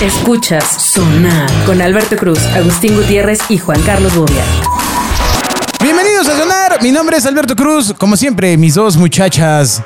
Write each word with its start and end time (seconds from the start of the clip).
Escuchas 0.00 0.64
Sonar 0.64 1.50
con 1.66 1.80
Alberto 1.82 2.16
Cruz, 2.16 2.38
Agustín 2.54 2.96
Gutiérrez 2.96 3.38
y 3.48 3.58
Juan 3.58 3.80
Carlos 3.82 4.14
Bobia. 4.14 4.42
Bienvenidos 5.82 6.26
a 6.28 6.38
Sonar. 6.38 6.82
Mi 6.82 6.90
nombre 6.90 7.18
es 7.18 7.26
Alberto 7.26 7.54
Cruz. 7.54 7.94
Como 7.98 8.16
siempre, 8.16 8.56
mis 8.56 8.74
dos 8.74 8.96
muchachas, 8.96 9.82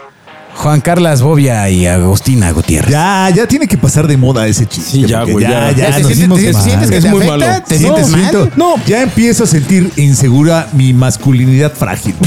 Juan 0.56 0.80
Carlas 0.80 1.21
Bobia 1.21 1.69
y 1.69 1.87
Agustina 1.87 2.53
Gutiérrez. 2.53 2.92
Ya, 2.92 3.29
ya 3.35 3.46
tiene 3.48 3.66
que 3.66 3.77
pasar 3.77 4.06
de 4.06 4.16
moda 4.16 4.46
ese 4.46 4.66
chiste. 4.66 4.90
Sí, 4.92 5.04
ya, 5.04 5.24
güey, 5.24 5.42
Ya, 5.45 5.72
ya. 5.72 5.72
ya, 5.72 5.96
¿Te 5.96 6.03
nos 6.03 6.13
sientes- 6.13 6.19
dimos 6.19 6.40
te 6.40 6.53
mal. 6.53 6.62
sientes 6.62 6.90
que 6.90 6.96
Es 6.99 7.04
te 7.04 7.10
muy 7.10 7.19
afecta? 7.26 7.37
malo. 7.49 7.62
¿Te 7.67 7.74
No, 7.74 7.81
sientes 7.81 8.08
mal? 8.08 8.21
siento- 8.21 8.51
No, 8.56 8.74
ya 8.87 9.03
empiezo 9.03 9.44
a 9.44 9.46
sentir 9.49 9.92
insegura 9.96 10.69
mi 10.72 10.92
masculinidad 10.92 11.72
frágil. 11.72 12.15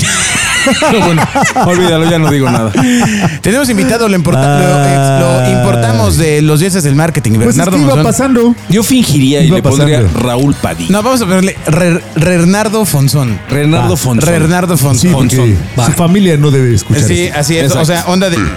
No, 0.92 1.06
bueno, 1.06 1.22
olvídalo, 1.66 2.10
ya 2.10 2.20
no 2.20 2.30
digo 2.32 2.50
nada. 2.50 2.72
Tenemos 3.42 3.70
invitado, 3.70 4.08
lo, 4.10 4.16
importa- 4.16 4.60
lo, 4.60 4.66
Ah. 4.68 5.44
lo 5.48 5.52
importamos 5.58 6.18
de 6.18 6.42
los 6.42 6.60
dioses 6.60 6.84
del 6.84 6.96
marketing, 6.96 7.34
Pues 7.34 7.50
es 7.50 7.56
Bernardo 7.58 7.72
que 7.78 7.84
iba 7.84 7.96
Monzón. 7.96 8.04
pasando. 8.12 8.56
Yo 8.70 8.84
fingiría 8.84 9.42
y 9.42 9.48
Iba 9.48 9.58
le 9.58 9.64
pondría 9.64 10.02
pasando. 10.02 10.20
Raúl 10.20 10.56
Padilla. 10.56 10.92
No, 10.92 11.04
vamos 11.04 11.22
a 11.22 11.26
ponerle 11.26 11.58
Re- 11.68 12.02
Renardo 12.16 12.86
Fonzón. 12.86 13.40
Renardo 13.50 13.92
Va. 13.92 13.98
Fonson. 13.98 14.28
Renardo 14.30 14.78
Sí, 14.78 14.84
Fonzón. 15.10 15.30
su 15.86 15.92
familia 15.94 16.38
no 16.38 16.52
debe 16.52 16.74
escuchar 16.76 17.04
Sí, 17.04 17.30
así 17.30 17.56
es. 17.58 17.64
Exacto. 17.72 17.82
O 17.82 17.86
sea, 17.86 18.04
onda 18.08 18.30
de. 18.30 18.38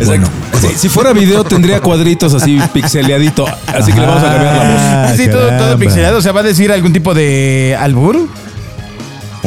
Exacto. 0.00 0.30
Si, 0.60 0.68
si 0.78 0.88
fuera 0.88 1.12
video 1.12 1.44
tendría 1.44 1.80
cuadritos 1.80 2.34
así 2.34 2.58
pixeleadito. 2.72 3.46
Así 3.66 3.92
que 3.92 4.00
le 4.00 4.06
vamos 4.06 4.22
a 4.22 4.32
cambiar 4.32 4.56
la 4.56 4.62
voz. 4.70 4.80
Ah, 4.80 5.12
sí, 5.16 5.26
todo, 5.28 5.40
todo 5.40 5.48
caramba. 5.50 5.76
pixelado. 5.78 6.18
O 6.18 6.22
sea, 6.22 6.32
¿va 6.32 6.40
a 6.40 6.44
decir 6.44 6.70
algún 6.72 6.92
tipo 6.92 7.14
de 7.14 7.76
albur? 7.78 8.28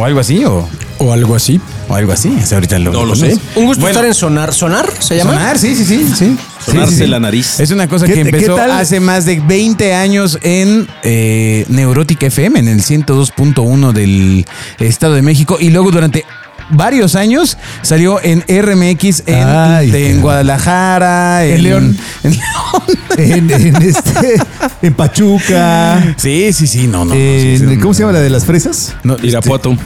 ¿O 0.01 0.05
algo 0.05 0.19
así? 0.19 0.43
¿O, 0.45 0.67
O 0.97 1.13
algo 1.13 1.35
así. 1.35 1.61
o 1.87 1.93
algo 1.93 2.11
así? 2.11 2.35
O 2.41 2.43
sea, 2.45 2.57
ahorita 2.57 2.79
lo 2.79 2.91
No 2.91 3.05
lo 3.05 3.15
sé. 3.15 3.37
Un 3.55 3.65
gusto 3.67 3.81
Bueno. 3.81 3.87
estar 3.89 4.05
en 4.05 4.13
Sonar. 4.15 4.51
¿Sonar 4.51 4.89
se 4.99 5.17
llama? 5.17 5.33
Sonar, 5.33 5.59
sí, 5.59 5.75
sí, 5.75 5.85
sí. 5.85 6.05
sí. 6.17 6.37
Sonarse 6.65 6.91
Sí, 6.91 6.97
sí, 6.97 7.03
sí. 7.03 7.07
la 7.07 7.19
nariz. 7.19 7.59
Es 7.59 7.69
una 7.69 7.87
cosa 7.87 8.07
¿Qué 8.07 8.13
que 8.13 8.21
empezó 8.21 8.57
hace 8.57 8.99
más 8.99 9.25
de 9.25 9.39
20 9.39 9.93
años 9.93 10.39
en 10.41 10.87
eh, 11.03 11.65
Neurótica 11.69 12.25
FM, 12.27 12.59
en 12.59 12.67
el 12.67 12.81
102.1 12.81 13.91
del 13.93 14.45
Estado 14.79 15.13
de 15.13 15.21
México. 15.21 15.57
Y 15.59 15.69
luego 15.69 15.91
durante 15.91 16.25
varios 16.71 17.15
años 17.15 17.57
salió 17.81 18.19
en 18.23 18.41
RMX 18.47 19.23
en, 19.25 19.47
Ay, 19.47 19.91
en. 19.93 20.21
Guadalajara, 20.21 21.45
en, 21.45 21.53
En 21.55 21.63
León. 21.63 21.97
en 22.23 22.31
León. 22.31 22.41
En, 23.17 23.51
en 23.51 23.75
este, 23.81 24.35
en 24.81 24.93
Pachuca. 24.93 26.15
Sí, 26.17 26.53
sí, 26.53 26.67
sí, 26.67 26.87
no, 26.87 26.99
no. 26.99 27.05
no, 27.05 27.13
sí, 27.13 27.19
en- 27.19 27.57
sí, 27.59 27.65
¿Cómo 27.77 27.89
no. 27.89 27.93
se 27.93 27.99
llama 28.01 28.13
la 28.13 28.21
de 28.21 28.29
las 28.29 28.45
fresas? 28.45 28.95
No, 29.03 29.15
este, 29.15 29.27
Irapuato. 29.27 29.77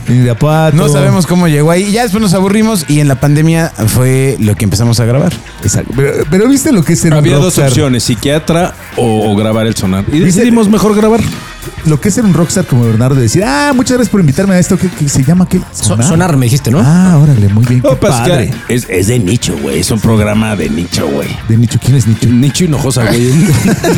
No 0.73 0.89
sabemos 0.89 1.25
cómo 1.27 1.47
llegó 1.47 1.71
ahí. 1.71 1.91
Ya 1.91 2.03
después 2.03 2.21
nos 2.21 2.33
aburrimos 2.33 2.85
y 2.87 2.99
en 2.99 3.07
la 3.07 3.15
pandemia 3.19 3.71
fue 3.87 4.37
lo 4.39 4.55
que 4.55 4.65
empezamos 4.65 4.99
a 4.99 5.05
grabar. 5.05 5.33
Exacto. 5.63 5.91
Pero, 5.95 6.11
pero 6.29 6.47
viste 6.49 6.71
lo 6.71 6.83
que 6.83 6.93
es 6.93 7.03
un 7.03 7.13
Había 7.13 7.37
dos 7.37 7.57
opciones, 7.57 8.03
psiquiatra 8.03 8.73
o, 8.97 9.31
o 9.31 9.35
grabar 9.35 9.65
el 9.67 9.75
sonar. 9.75 10.05
Y 10.11 10.19
decidimos 10.19 10.69
mejor 10.69 10.95
grabar. 10.95 11.21
Lo 11.85 11.99
que 12.01 12.09
es 12.09 12.15
ser 12.15 12.23
un 12.25 12.33
rockstar 12.33 12.65
como 12.65 12.83
Bernardo, 12.85 13.15
decir, 13.15 13.43
ah, 13.45 13.71
muchas 13.75 13.97
gracias 13.97 14.09
por 14.11 14.19
invitarme 14.19 14.55
a 14.55 14.59
esto. 14.59 14.77
¿Qué, 14.77 14.89
qué 14.89 15.07
se 15.09 15.23
llama? 15.23 15.47
¿Qué? 15.47 15.59
So- 15.71 16.01
sonar, 16.01 16.35
me 16.37 16.45
dijiste, 16.45 16.71
¿no? 16.71 16.79
Ah, 16.83 17.17
órale, 17.21 17.47
muy 17.49 17.65
bien. 17.65 17.81
Qué 17.81 17.87
No, 17.89 17.95
pues, 17.97 18.13
padre. 18.13 18.51
que 18.67 18.73
es, 18.75 18.87
es 18.89 19.07
de 19.07 19.19
nicho, 19.19 19.55
güey. 19.61 19.79
Es 19.79 19.91
un 19.91 19.99
programa 19.99 20.55
de 20.55 20.69
nicho, 20.69 21.07
güey. 21.07 21.27
De 21.47 21.57
Nicho, 21.57 21.79
¿quién 21.83 21.95
es 21.97 22.07
Nicho? 22.07 22.27
Nicho 22.27 22.65
Hinojosa, 22.65 23.05
güey. 23.05 23.29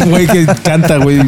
Un 0.04 0.10
güey 0.10 0.28
que 0.28 0.46
canta, 0.64 0.98
güey. 0.98 1.20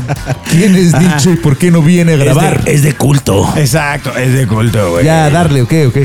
¿Quién 0.50 0.76
es 0.76 0.94
Nicho 1.00 1.32
y 1.32 1.36
por 1.38 1.58
qué 1.58 1.72
no 1.72 1.82
viene 1.82 2.14
a 2.14 2.18
grabar? 2.18 2.62
Es 2.66 2.84
de 2.84 2.94
culto. 2.94 3.48
Exacto, 3.56 4.16
es 4.18 4.34
de 4.34 4.48
culto, 4.48 4.92
güey. 4.92 5.06
Ya, 5.06 5.30
darle, 5.30 5.62
ok, 5.62 5.74
ok. 5.88 5.98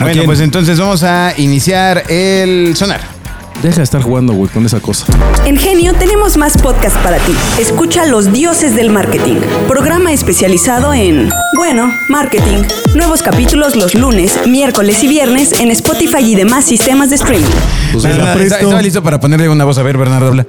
Bueno, 0.00 0.12
quién? 0.12 0.24
pues 0.26 0.40
entonces 0.40 0.78
vamos 0.78 1.02
a 1.02 1.32
iniciar 1.36 2.04
el 2.08 2.74
sonar. 2.76 3.17
Deja 3.62 3.78
de 3.78 3.82
estar 3.82 4.00
jugando, 4.02 4.34
güey, 4.34 4.48
con 4.50 4.64
esa 4.64 4.78
cosa. 4.78 5.04
En 5.44 5.56
Genio 5.56 5.92
tenemos 5.94 6.36
más 6.36 6.56
podcast 6.58 6.96
para 6.98 7.18
ti. 7.18 7.32
Escucha 7.58 8.06
Los 8.06 8.32
Dioses 8.32 8.76
del 8.76 8.90
Marketing, 8.90 9.36
programa 9.66 10.12
especializado 10.12 10.94
en, 10.94 11.28
bueno, 11.56 11.92
marketing. 12.08 12.62
Nuevos 12.94 13.20
capítulos 13.22 13.74
los 13.74 13.96
lunes, 13.96 14.38
miércoles 14.46 15.02
y 15.02 15.08
viernes 15.08 15.52
en 15.58 15.72
Spotify 15.72 16.20
y 16.22 16.36
demás 16.36 16.66
sistemas 16.66 17.10
de 17.10 17.16
streaming. 17.16 17.46
Pues 17.92 18.04
Bernardo, 18.04 18.26
la 18.26 18.34
presto. 18.34 18.54
¿está- 18.54 18.64
¿Estaba 18.64 18.82
listo 18.82 19.02
para 19.02 19.18
ponerle 19.18 19.48
una 19.48 19.64
voz? 19.64 19.76
A 19.78 19.82
ver, 19.82 19.96
Bernardo, 19.98 20.28
habla. 20.28 20.46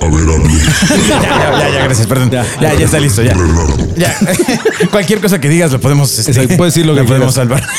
A 0.00 0.04
ver, 0.06 0.14
hable. 0.28 0.52
ya, 1.08 1.20
ya, 1.22 1.58
ya, 1.60 1.68
ya, 1.70 1.84
gracias, 1.84 2.08
perdón. 2.08 2.28
Ya, 2.32 2.44
ya, 2.60 2.72
está 2.72 2.98
listo, 2.98 3.22
ya. 3.22 3.36
Ya. 3.96 4.12
Cualquier 4.90 5.20
cosa 5.20 5.40
que 5.40 5.48
digas 5.48 5.70
lo 5.70 5.80
podemos, 5.80 6.18
este, 6.18 6.48
puedes 6.56 6.74
decir 6.74 6.86
lo 6.86 6.96
que 6.96 7.04
podemos 7.04 7.34
salvar. 7.34 7.62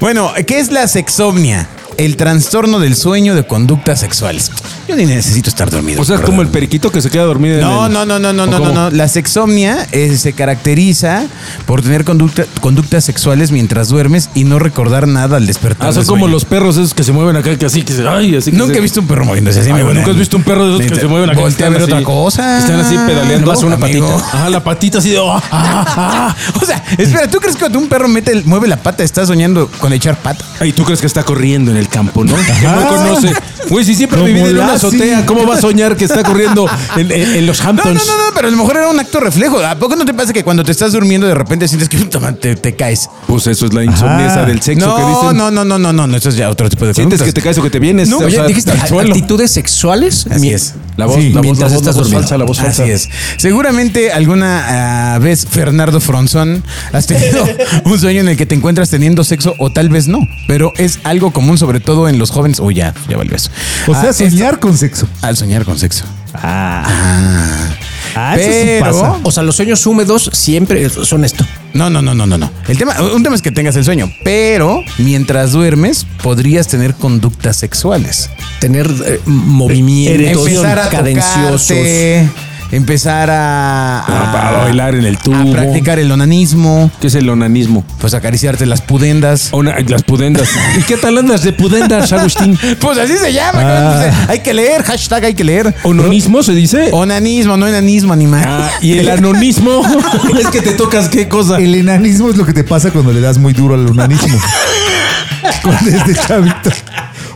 Bueno, 0.00 0.30
¿qué 0.46 0.58
es 0.58 0.70
la 0.72 0.86
sexomnia? 0.88 1.68
El 1.98 2.16
trastorno 2.16 2.78
del 2.78 2.94
sueño 2.94 3.34
de 3.34 3.44
conductas 3.44 3.98
sexuales. 3.98 4.52
Yo 4.88 4.94
ni 4.94 5.04
necesito 5.04 5.50
estar 5.50 5.68
dormido. 5.68 6.00
O 6.00 6.04
sea, 6.04 6.14
es 6.16 6.22
como 6.22 6.42
el 6.42 6.48
periquito 6.48 6.92
que 6.92 7.02
se 7.02 7.10
queda 7.10 7.24
dormido 7.24 7.56
en 7.56 7.60
No, 7.62 7.86
el- 7.86 7.92
no, 7.92 8.06
no, 8.06 8.20
no, 8.20 8.32
no, 8.32 8.44
¿O 8.44 8.46
no, 8.46 8.58
no, 8.60 8.72
no. 8.72 8.90
La 8.90 9.08
sexomnia 9.08 9.84
eh, 9.90 10.16
se 10.16 10.32
caracteriza 10.32 11.26
por 11.66 11.82
tener 11.82 12.04
conducta- 12.04 12.44
conductas 12.60 13.04
sexuales 13.04 13.50
mientras 13.50 13.88
duermes 13.88 14.30
y 14.34 14.44
no 14.44 14.60
recordar 14.60 15.08
nada 15.08 15.38
al 15.38 15.46
despertar. 15.48 15.88
Ah, 15.88 15.92
son 15.92 16.06
como 16.06 16.28
los 16.28 16.44
perros 16.44 16.76
esos 16.76 16.94
que 16.94 17.02
se 17.02 17.10
mueven 17.10 17.34
acá, 17.34 17.56
que 17.58 17.66
así, 17.66 17.82
que 17.82 17.92
se. 17.92 18.06
Ay, 18.06 18.36
así 18.36 18.52
que 18.52 18.56
Nunca 18.56 18.74
se- 18.74 18.78
he 18.78 18.82
visto 18.82 19.00
un 19.00 19.08
perro 19.08 19.24
moviéndose 19.24 19.58
así. 19.60 19.70
Ay, 19.72 19.82
nunca 19.82 20.10
has 20.12 20.16
visto 20.16 20.36
un 20.36 20.44
perro 20.44 20.68
de 20.68 20.76
esos 20.84 20.92
que 20.92 21.00
se 21.00 21.06
mueven 21.08 21.30
acá. 21.30 21.40
Voltea 21.40 21.66
a 21.66 21.70
ver 21.70 21.80
están 21.82 21.98
otra 21.98 22.06
cosa. 22.06 22.58
Están 22.60 22.78
así 22.78 22.94
pedaleando. 22.96 23.50
A 23.52 23.58
una 23.58 23.74
amigo. 23.74 24.06
patita. 24.08 24.36
Ajá, 24.38 24.48
la 24.50 24.62
patita 24.62 24.98
así 24.98 25.10
de. 25.10 25.18
ah, 25.18 25.42
ah, 25.50 25.84
ah. 25.96 26.36
O 26.62 26.64
sea, 26.64 26.82
espera, 26.96 27.28
¿tú 27.28 27.38
crees 27.40 27.56
que 27.56 27.60
cuando 27.60 27.80
un 27.80 27.88
perro 27.88 28.06
mete 28.06 28.30
el- 28.30 28.44
mueve 28.44 28.68
la 28.68 28.76
pata, 28.76 29.02
está 29.02 29.26
soñando 29.26 29.68
con 29.80 29.92
echar 29.92 30.16
pata? 30.22 30.44
Ay, 30.60 30.72
tú 30.72 30.84
crees 30.84 31.00
que 31.00 31.06
está 31.08 31.24
corriendo 31.24 31.72
en 31.72 31.76
el 31.76 31.87
campo, 31.88 32.24
¿no? 32.24 32.34
Que 32.36 32.52
no 32.62 32.68
Ajá. 32.70 32.86
conoce. 32.88 33.32
Güey, 33.68 33.84
si 33.84 33.94
siempre 33.94 34.18
Como 34.18 34.28
vivido 34.28 34.46
en 34.46 34.56
una 34.56 34.66
Lassie. 34.68 34.88
azotea, 34.88 35.26
¿cómo 35.26 35.46
va 35.46 35.56
a 35.56 35.60
soñar 35.60 35.94
que 35.96 36.04
está 36.06 36.22
corriendo 36.22 36.66
en, 36.96 37.10
en- 37.12 37.34
en 37.36 37.46
los 37.46 37.62
No, 37.62 37.68
Hamptons? 37.70 38.06
no, 38.06 38.16
no, 38.16 38.24
no, 38.28 38.34
pero 38.34 38.48
a 38.48 38.50
lo 38.50 38.56
mejor 38.56 38.76
era 38.78 38.88
un 38.88 38.98
acto 38.98 39.20
reflejo. 39.20 39.58
¿A 39.58 39.74
poco 39.78 39.94
no 39.96 40.06
te 40.06 40.14
pasa 40.14 40.32
que 40.32 40.42
cuando 40.42 40.64
te 40.64 40.72
estás 40.72 40.92
durmiendo 40.92 41.26
de 41.26 41.34
repente 41.34 41.68
sientes 41.68 41.88
que 41.88 41.98
puta 42.04 42.18
madre, 42.18 42.36
te, 42.40 42.56
te 42.56 42.76
caes? 42.76 43.10
Pues 43.26 43.46
eso 43.46 43.66
es 43.66 43.74
la 43.74 43.84
insomnia 43.84 44.26
esa 44.26 44.44
del 44.46 44.62
sexo 44.62 44.94
que 44.96 45.02
No, 45.02 45.08
dicen. 45.22 45.36
no, 45.36 45.50
no, 45.50 45.64
no, 45.64 45.78
no, 45.78 45.92
no, 45.92 46.06
no, 46.06 46.16
eso 46.16 46.30
es 46.30 46.36
ya 46.36 46.48
otro 46.48 46.70
tipo 46.70 46.86
de 46.86 46.94
Sientes 46.94 47.18
conductas. 47.20 47.26
que 47.26 47.32
te 47.32 47.42
caes 47.42 47.58
o 47.58 47.62
que 47.62 47.70
te 47.70 47.78
vienes. 47.78 48.08
No, 48.08 48.18
o 48.18 48.24
Oye, 48.24 48.36
sea, 48.36 48.46
dijiste 48.46 48.70
al 48.70 48.88
suelo. 48.88 49.10
actitudes 49.14 49.50
sexuales. 49.50 50.26
Así 50.30 50.40
Mi- 50.40 50.50
es. 50.50 50.74
La 50.96 51.06
voz, 51.06 51.16
la 51.22 51.30
voz, 51.34 51.42
mientras 51.42 51.70
la 51.70 51.76
voz, 51.76 51.84
la 51.84 51.90
estás 51.90 51.94
voz 51.94 52.04
durmiendo. 52.04 52.20
falsa, 52.22 52.38
la 52.38 52.44
voz 52.44 52.58
falsa. 52.58 52.82
Así 52.84 52.90
es. 52.92 53.08
Seguramente 53.36 54.10
alguna 54.12 55.14
ah, 55.14 55.18
vez, 55.20 55.46
Fernando 55.48 56.00
Fronzón, 56.00 56.64
has 56.92 57.06
tenido 57.06 57.46
un 57.84 57.98
sueño 58.00 58.20
en 58.20 58.28
el 58.28 58.36
que 58.36 58.46
te 58.46 58.54
encuentras 58.56 58.90
teniendo 58.90 59.22
sexo 59.24 59.54
o 59.58 59.70
tal 59.70 59.88
vez 59.90 60.08
no, 60.08 60.26
pero 60.48 60.72
es 60.76 60.98
algo 61.04 61.32
común 61.32 61.56
sobre 61.56 61.77
todo 61.80 62.08
en 62.08 62.18
los 62.18 62.30
jóvenes. 62.30 62.60
Uy, 62.60 62.74
ya, 62.74 62.94
ya 63.08 63.16
valió 63.16 63.34
eso. 63.36 63.50
O 63.86 63.92
sea, 63.94 64.02
Ah, 64.04 64.10
esto- 64.10 64.28
soñar 64.28 64.58
con 64.60 64.76
sexo. 64.76 65.08
al 65.22 65.36
soñar 65.36 65.64
con 65.64 65.78
sexo. 65.78 66.04
Ah, 66.34 66.82
Ah. 66.86 67.68
ah 68.14 68.36
eso 68.36 68.50
sí 68.50 68.58
Pero- 68.64 68.84
pasa. 68.84 69.16
O 69.22 69.30
sea, 69.32 69.42
los 69.42 69.56
sueños 69.56 69.84
húmedos 69.86 70.30
siempre 70.32 70.88
son 70.90 71.24
esto. 71.24 71.44
No, 71.74 71.90
no, 71.90 72.00
no, 72.02 72.14
no, 72.14 72.26
no, 72.26 72.38
no. 72.38 72.50
El 72.66 72.78
tema, 72.78 72.94
un 73.14 73.22
tema 73.22 73.36
es 73.36 73.42
que 73.42 73.50
tengas 73.52 73.76
el 73.76 73.84
sueño, 73.84 74.10
pero 74.24 74.82
mientras 74.98 75.52
duermes 75.52 76.06
podrías 76.22 76.66
tener 76.68 76.94
conductas 76.94 77.56
sexuales. 77.56 78.30
Tener 78.60 78.90
eh, 79.06 79.20
movimientos 79.26 80.48
cadenciosos. 80.90 81.66
tocarte, 81.68 82.28
empezar 82.70 83.30
a, 83.30 84.00
A- 84.00 84.48
a 84.48 84.52
bailar 84.64 84.94
en 84.94 85.04
el 85.06 85.18
tubo. 85.18 85.36
a 85.36 85.52
practicar 85.52 85.98
el 85.98 86.10
onanismo, 86.12 86.90
¿Qué 87.00 87.06
es 87.08 87.14
el 87.14 87.28
onanismo? 87.28 87.84
pues 88.00 88.14
acariciarte 88.14 88.66
las 88.66 88.80
pudendas. 88.82 89.48
Una- 89.52 89.76
las 89.80 90.02
pudendas. 90.02 90.48
¿Y 90.78 90.82
qué 90.82 90.96
tal 90.96 91.18
andas 91.18 91.42
de 91.42 91.52
pudendas, 91.52 92.12
Agustín? 92.12 92.58
Pues 92.80 92.98
así 92.98 93.16
se 93.16 93.32
llama. 93.32 93.62
¿no? 93.62 94.28
Hay 94.28 94.40
que 94.40 94.52
leer, 94.54 94.82
hashtag 94.82 95.24
hay 95.24 95.34
que 95.34 95.44
leer. 95.44 95.74
¿Ononismo 95.82 96.42
se 96.42 96.52
dice? 96.54 96.90
Onanismo, 96.92 97.56
no 97.56 97.66
enanismo, 97.66 98.12
animal. 98.12 98.44
Ah, 98.46 98.70
y 98.80 98.98
el 98.98 99.08
anonismo 99.08 99.82
es 100.38 100.46
que 100.48 100.60
te 100.60 100.72
tocas 100.72 101.08
qué 101.08 101.28
cosa. 101.28 101.56
El 101.58 101.74
enanismo 101.74 102.30
es 102.30 102.36
lo 102.36 102.44
que 102.46 102.52
te 102.52 102.64
pasa 102.64 102.90
cuando 102.90 103.12
le 103.12 103.20
das 103.20 103.38
muy 103.38 103.52
duro 103.52 103.74
al 103.74 103.86
onanismo. 103.86 104.38
Desde 105.84 106.14
chavito. 106.14 106.70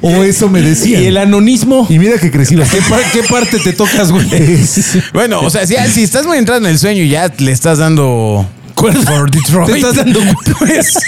O 0.03 0.23
eso 0.25 0.49
me 0.49 0.61
decían. 0.61 1.03
Y 1.03 1.07
el 1.07 1.17
anonismo. 1.17 1.87
Y 1.89 1.99
mira 1.99 2.19
que 2.19 2.31
crecí 2.31 2.57
¿Qué, 2.57 2.79
par- 2.89 3.01
qué 3.13 3.23
parte 3.23 3.59
te 3.61 3.73
tocas, 3.73 4.11
güey? 4.11 4.27
Bueno, 5.13 5.41
o 5.41 5.49
sea, 5.51 5.67
si, 5.67 5.77
si 5.93 6.03
estás 6.03 6.27
muy 6.27 6.39
entrado 6.39 6.61
en 6.61 6.67
el 6.67 6.79
sueño 6.79 7.03
y 7.03 7.09
ya 7.09 7.33
le 7.39 7.53
estás 7.53 7.79
dando 7.79 8.47
cuerda 8.83 9.11
por 9.13 9.31
Detroit. 9.31 9.67
Te 9.71 9.77
estás 9.79 9.95
dando 9.97 10.21
pues, 10.59 10.99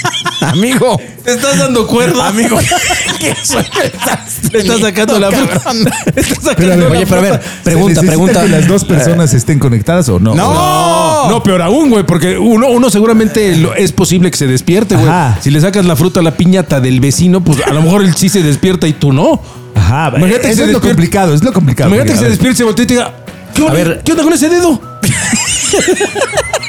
amigo, 0.40 1.00
Te 1.24 1.32
estás 1.32 1.58
dando 1.58 1.86
cuerda. 1.86 2.28
amigo, 2.28 2.56
¿qué 3.18 3.30
estás 3.42 4.44
estás 4.52 4.80
sacando 4.80 5.18
la 5.18 5.30
cabrón? 5.30 5.88
Estás 6.14 6.38
sacando 6.44 6.88
Oye, 6.90 7.06
pero 7.06 7.18
a 7.18 7.22
ver, 7.22 7.40
pregunta, 7.64 8.00
¿Se 8.00 8.06
necesita 8.06 8.06
pregunta. 8.06 8.42
que 8.42 8.48
las 8.48 8.68
dos 8.68 8.84
personas 8.84 9.34
estén 9.34 9.58
conectadas 9.58 10.08
o 10.08 10.18
no? 10.20 10.34
No. 10.34 11.28
No, 11.28 11.42
peor 11.42 11.62
aún, 11.62 11.90
güey, 11.90 12.04
porque 12.06 12.38
uno, 12.38 12.68
uno 12.68 12.90
seguramente 12.90 13.56
lo- 13.56 13.74
es 13.74 13.90
posible 13.92 14.30
que 14.30 14.36
se 14.36 14.46
despierte, 14.46 14.94
güey. 14.96 15.10
Si 15.40 15.50
le 15.50 15.60
sacas 15.60 15.84
la 15.84 15.96
fruta 15.96 16.20
a 16.20 16.22
la 16.22 16.36
piñata 16.36 16.80
del 16.80 17.00
vecino, 17.00 17.42
pues 17.42 17.58
a 17.66 17.72
lo 17.72 17.82
mejor 17.82 18.02
él 18.02 18.14
sí 18.14 18.28
se 18.28 18.42
despierta 18.42 18.86
y 18.86 18.92
tú 18.92 19.12
no. 19.12 19.40
Ajá, 19.74 20.12
Imagínate 20.16 20.50
eso 20.50 20.64
es 20.64 20.70
lo 20.70 20.80
complicado, 20.80 21.34
es 21.34 21.42
lo 21.42 21.52
complicado. 21.52 21.88
Imagínate 21.90 22.12
que 22.12 22.24
se 22.24 22.30
despierte, 22.30 22.58
se 22.58 22.64
voltea 22.64 22.84
y 22.84 22.86
te 22.86 22.94
diga, 22.94 23.12
¿qué 23.54 23.62
onda, 23.62 23.74
ver. 23.74 24.02
¿qué 24.04 24.12
onda 24.12 24.22
con 24.24 24.32
ese 24.32 24.48
dedo? 24.48 24.80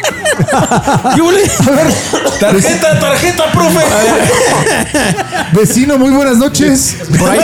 ¿Qué? 1.15 1.21
Tarjeta, 2.39 2.99
tarjeta, 2.99 3.51
profe. 3.51 3.79
Vecino, 5.53 5.97
muy 5.97 6.11
buenas 6.11 6.37
noches. 6.37 6.97
Por 7.17 7.29
ahí, 7.29 7.39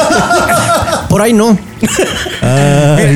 por 1.09 1.21
ahí 1.21 1.33
no. 1.33 1.57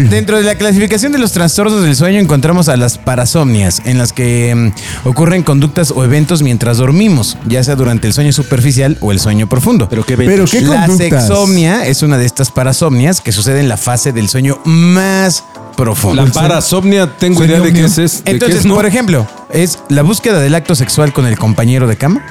Dentro 0.10 0.38
de 0.38 0.44
la 0.44 0.56
clasificación 0.56 1.12
de 1.12 1.20
los 1.20 1.32
trastornos 1.32 1.84
del 1.84 1.96
sueño 1.96 2.20
encontramos 2.20 2.70
a 2.70 2.78
las 2.78 2.98
parasomnias, 2.98 3.82
en 3.86 3.98
las 3.98 4.12
que 4.14 4.54
mm, 4.56 5.08
ocurren 5.08 5.44
conductas 5.44 5.92
o 5.92 6.04
eventos 6.04 6.42
mientras 6.42 6.78
dormimos, 6.78 7.38
ya 7.46 7.64
sea 7.64 7.76
durante 7.76 8.08
el 8.08 8.14
sueño 8.14 8.32
superficial 8.32 8.98
o 9.02 9.12
el 9.12 9.20
sueño 9.20 9.48
profundo. 9.48 9.88
Pero 9.90 10.04
qué 10.04 10.18
Pero 10.18 10.46
qué 10.46 10.62
la 10.62 10.88
conductas. 10.88 11.28
sexomnia 11.28 11.86
es 11.86 12.02
una 12.02 12.18
de 12.18 12.26
estas 12.26 12.50
parasomnias 12.52 13.22
que 13.22 13.32
sucede 13.32 13.60
en 13.60 13.70
la 13.70 13.78
fase 13.78 14.12
del 14.14 14.30
sueño 14.30 14.60
más 14.66 15.44
profundo. 15.76 16.26
La 16.26 16.32
parasomnia, 16.32 17.18
tengo 17.18 17.44
idea 17.44 17.60
de 17.60 17.74
qué 17.74 17.86
es. 17.86 17.98
es- 17.98 18.18
de 18.20 18.24
qué 18.24 18.32
Entonces, 18.32 18.66
por 18.66 18.86
ejemplo, 18.86 19.28
es 19.50 19.80
la 19.90 20.02
búsqueda 20.02 20.40
del 20.40 20.56
acto 20.56 20.76
sexual 20.76 21.14
con 21.14 21.26
el 21.26 21.38
compañero 21.38 21.88
de 21.88 21.96
cama. 21.98 22.26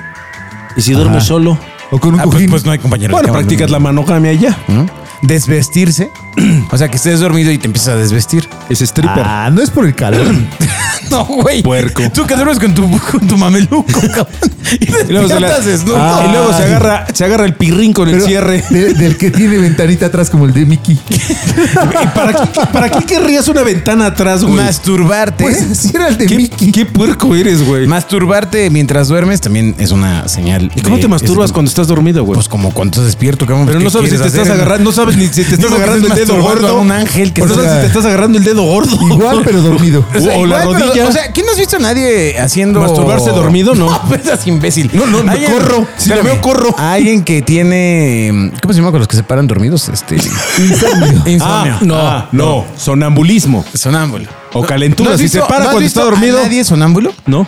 ¿Y 0.76 0.82
si 0.82 0.92
duermes 0.92 1.24
solo? 1.24 1.58
O 1.90 1.98
con 2.00 2.14
un 2.14 2.20
Ah, 2.20 2.24
pues, 2.24 2.34
cojín. 2.36 2.50
pues 2.50 2.64
no 2.64 2.72
hay 2.72 2.78
compañero 2.78 3.12
Bueno, 3.12 3.26
de 3.26 3.32
cama. 3.32 3.38
practicas 3.40 3.70
la 3.70 3.78
manogamia 3.78 4.32
ya. 4.32 4.58
¿no? 4.68 4.86
Desvestirse. 5.22 6.10
O 6.70 6.78
sea, 6.78 6.88
que 6.88 6.96
estés 6.96 7.20
dormido 7.20 7.50
y 7.52 7.58
te 7.58 7.66
empiezas 7.66 7.94
a 7.94 7.96
desvestir. 7.96 8.48
Es 8.68 8.80
stripper. 8.80 9.22
Ah, 9.24 9.50
no 9.52 9.62
es 9.62 9.70
por 9.70 9.86
el 9.86 9.94
calor. 9.94 10.26
No, 11.10 11.22
güey. 11.26 11.62
Puerco. 11.62 12.02
Tú 12.14 12.26
que 12.26 12.34
duermes 12.34 12.58
con 12.58 12.74
tu, 12.74 12.90
con 12.98 13.28
tu 13.28 13.36
mameluco, 13.36 13.84
cabrón. 14.00 14.26
Y 14.80 14.84
Y 14.84 15.12
luego, 15.12 15.28
se, 15.28 15.38
la- 15.38 15.60
desnudo. 15.60 15.96
Ah, 16.00 16.24
y 16.26 16.32
luego 16.32 16.50
se 16.56 16.62
agarra, 16.64 17.06
se 17.12 17.24
agarra 17.26 17.44
el 17.44 17.54
pirrín 17.54 17.92
con 17.92 18.08
el 18.08 18.22
cierre. 18.22 18.64
de- 18.70 18.94
del 18.94 19.18
que 19.18 19.30
tiene 19.30 19.58
ventanita 19.58 20.06
atrás 20.06 20.30
como 20.30 20.46
el 20.46 20.54
de 20.54 20.64
Mickey. 20.64 20.98
¿Y 21.08 22.06
para, 22.14 22.32
qué, 22.32 22.60
¿Para 22.72 22.90
qué 22.90 23.04
querrías 23.04 23.46
una 23.48 23.62
ventana 23.62 24.06
atrás, 24.06 24.42
güey? 24.44 24.56
Masturbarte. 24.56 25.44
Pues 25.44 25.62
así 25.70 25.90
era 25.94 26.08
el 26.08 26.16
de 26.16 26.26
¿Qué, 26.26 26.36
Mickey. 26.36 26.72
qué 26.72 26.86
puerco 26.86 27.34
eres, 27.36 27.62
güey. 27.64 27.86
Masturbarte 27.86 28.70
mientras 28.70 29.08
duermes 29.08 29.42
también 29.42 29.74
es 29.78 29.90
una 29.92 30.26
señal. 30.26 30.72
¿Y 30.74 30.80
cómo 30.80 30.96
de- 30.96 31.02
te 31.02 31.08
masturbas 31.08 31.46
es- 31.50 31.52
cuando 31.52 31.68
estás 31.68 31.86
dormido, 31.86 32.24
güey? 32.24 32.34
Pues 32.34 32.48
como 32.48 32.72
cuando 32.72 32.92
estás 32.92 33.04
despierto, 33.04 33.46
cabrón. 33.46 33.66
Pero 33.66 33.78
¿qué 33.78 33.84
no 33.84 33.90
sabes 33.90 34.10
si 34.10 34.16
te 34.18 34.26
estás 34.26 34.48
agarrando, 34.48 34.84
no 34.84 34.92
sabes 34.92 35.16
ni 35.16 35.26
si 35.28 35.44
te 35.44 35.54
estás 35.56 35.70
agarrando 35.70 36.06
el 36.06 36.14
dedo 36.32 36.42
gordo. 36.42 36.68
a 36.68 36.72
un 36.74 36.90
ángel 36.92 37.32
que 37.32 37.42
no 37.42 37.54
sabes 37.54 37.72
si 37.72 37.78
te 37.80 37.86
estás 37.86 38.04
agarrando 38.06 38.38
el 38.38 38.44
dedo 38.44 38.62
gordo. 38.62 38.96
Igual, 39.10 39.42
pero 39.44 39.60
dormido. 39.62 40.04
O, 40.14 40.20
sea, 40.20 40.36
O 40.38 40.46
la 40.46 40.62
igual, 40.62 40.76
pero, 40.78 40.86
rodilla. 40.88 41.08
o 41.08 41.12
sea, 41.12 41.32
¿quién 41.32 41.46
no 41.46 41.52
has 41.52 41.58
visto 41.58 41.76
a 41.76 41.80
nadie 41.80 42.38
haciendo. 42.38 42.80
¿Masturbarse 42.80 43.30
dormido? 43.30 43.74
No. 43.74 43.88
No, 44.08 44.14
estás 44.14 44.46
imbécil. 44.46 44.90
No, 44.92 45.06
no, 45.06 45.22
me 45.24 45.44
corro. 45.44 45.86
Si 45.96 46.08
la 46.10 46.16
veo, 46.22 46.40
corro. 46.40 46.74
Alguien 46.78 47.22
que 47.24 47.42
tiene. 47.42 48.52
¿Cómo 48.62 48.72
se 48.74 48.80
llama 48.80 48.90
con 48.90 49.00
los 49.00 49.08
que 49.08 49.16
se 49.16 49.22
paran 49.22 49.46
dormidos? 49.46 49.88
Este. 49.88 50.16
Insomnio. 50.16 51.22
Insomnio. 51.26 51.76
no, 51.82 51.96
Ah, 51.96 52.28
no. 52.32 52.64
Sonambulismo. 52.76 53.64
Sonámbulo. 53.74 54.26
O 54.52 54.62
calentura. 54.62 55.10
¿No 55.12 55.18
si 55.18 55.28
se 55.28 55.40
para 55.40 55.58
no 55.58 55.64
cuando 55.64 55.80
visto 55.80 56.00
está 56.00 56.10
dormido. 56.10 56.38
¿A 56.38 56.42
nadie 56.44 56.64
sonámbulo? 56.64 57.12
No. 57.26 57.46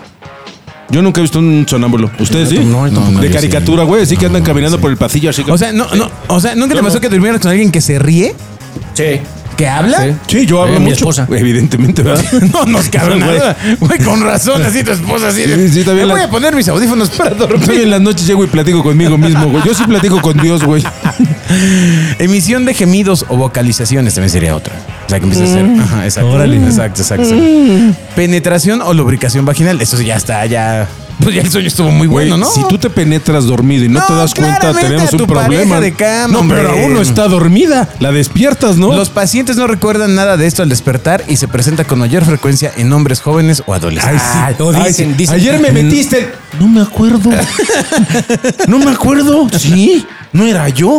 Yo 0.88 1.02
nunca 1.02 1.20
he 1.20 1.22
visto 1.22 1.40
un 1.40 1.66
sonámbulo. 1.68 2.10
¿Ustedes 2.20 2.48
sí? 2.48 2.58
No, 2.60 2.86
no, 2.88 3.10
no, 3.10 3.20
de 3.20 3.30
caricatura, 3.30 3.82
güey. 3.82 4.02
Así 4.02 4.16
que 4.16 4.26
andan 4.26 4.42
caminando 4.44 4.80
por 4.80 4.90
el 4.90 4.96
pasillo 4.96 5.30
así. 5.30 5.42
que- 5.42 5.50
O 5.50 5.58
sea, 5.58 5.72
no, 5.72 5.86
no. 5.94 6.08
O 6.28 6.40
sea, 6.40 6.54
¿nunca 6.54 6.74
te 6.74 6.80
No, 6.80 6.86
pasó 6.86 6.96
no. 6.96 7.00
que 7.00 7.08
durmieras 7.08 7.40
con 7.40 7.50
alguien 7.50 7.72
que 7.72 7.80
se 7.80 7.98
ríe? 7.98 8.34
Sí. 8.96 9.20
¿Que 9.56 9.66
habla? 9.68 10.02
Sí. 10.02 10.10
Sí, 10.26 10.46
yo 10.46 10.60
hablo 10.62 10.74
Eh, 10.76 10.78
mi 10.80 10.84
mucho. 10.86 10.96
esposa. 10.96 11.26
Evidentemente, 11.30 12.02
¿verdad? 12.02 12.22
No 12.52 12.64
nos 12.66 12.88
cabe 12.90 13.16
Güey. 13.16 13.20
nada. 13.20 13.56
Güey, 13.80 13.98
con 14.00 14.20
razón, 14.22 14.62
así 14.62 14.84
tu 14.84 14.90
esposa 14.92 15.28
así. 15.28 15.44
Sí, 15.44 15.68
sí, 15.70 15.82
también 15.84 16.06
Me 16.08 16.08
la- 16.08 16.14
voy 16.14 16.22
a 16.24 16.28
poner 16.30 16.54
mis 16.54 16.68
audífonos 16.68 17.08
para 17.10 17.30
dormir. 17.30 17.66
Yo 17.66 17.72
en 17.82 17.90
las 17.90 18.00
noches 18.02 18.26
llego 18.26 18.44
y 18.44 18.48
platico 18.48 18.82
conmigo 18.82 19.16
mismo, 19.16 19.46
güey. 19.48 19.64
Yo 19.64 19.72
sí 19.72 19.84
platico 19.84 20.20
con 20.20 20.36
Dios, 20.36 20.62
güey. 20.62 20.82
Emisión 22.18 22.64
de 22.64 22.74
gemidos 22.74 23.24
o 23.28 23.36
vocalizaciones 23.36 24.14
también 24.14 24.30
sería 24.30 24.54
otra. 24.56 24.74
O 25.06 25.08
sea, 25.08 25.18
que 25.20 25.24
empieza 25.26 25.44
a 25.44 25.48
hacer. 25.48 25.80
Ajá, 25.80 26.04
exacto. 26.04 26.30
Órale. 26.32 26.56
Exacto, 26.56 27.00
exacto. 27.02 27.24
exacto. 27.24 27.94
Penetración 28.14 28.82
o 28.82 28.92
lubricación 28.94 29.44
vaginal. 29.46 29.80
Eso 29.80 30.00
ya 30.02 30.16
está, 30.16 30.44
ya. 30.46 30.86
Pues 31.22 31.34
ya 31.34 31.40
el 31.42 31.50
sueño 31.50 31.66
estuvo 31.68 31.90
muy 31.90 32.06
bueno, 32.06 32.36
¿no? 32.36 32.46
si 32.50 32.62
tú 32.68 32.78
te 32.78 32.90
penetras 32.90 33.46
dormido 33.46 33.84
y 33.84 33.88
no, 33.88 34.00
No, 34.00 34.06
te 34.06 34.12
das 34.14 34.34
cuenta, 34.34 34.72
tenemos 34.72 35.12
un 35.12 35.26
problema. 35.26 35.80
de 35.80 35.92
cama, 35.94 36.28
no, 36.42 36.48
pero 36.48 36.70
aún 36.70 36.94
no 36.94 37.00
está 37.00 37.26
dormida. 37.28 37.88
La 38.00 38.12
despiertas, 38.12 38.76
¿no? 38.76 38.94
Los 38.94 39.10
pacientes 39.10 39.56
no 39.56 39.66
recuerdan 39.66 40.14
nada 40.14 40.36
de 40.36 40.46
esto 40.46 40.62
al 40.62 40.68
despertar 40.68 41.24
y 41.26 41.36
se 41.36 41.48
presenta 41.48 41.84
con 41.84 41.98
mayor 41.98 42.24
frecuencia 42.24 42.70
en 42.76 42.92
hombres 42.92 43.20
jóvenes 43.20 43.62
o 43.66 43.74
adolescentes. 43.74 44.22
Ay, 44.34 44.54
o 44.58 44.70
Ay, 44.74 44.88
dicen, 44.88 45.10
sí. 45.10 45.14
dicen. 45.16 45.34
Ayer 45.34 45.58
me 45.60 45.70
metiste. 45.72 46.30
No 46.60 46.68
me 46.68 46.80
acuerdo. 46.82 47.30
No 48.68 48.78
me 48.78 48.90
acuerdo. 48.90 49.48
Sí, 49.58 50.06
no 50.32 50.44
era 50.46 50.68
yo. 50.68 50.96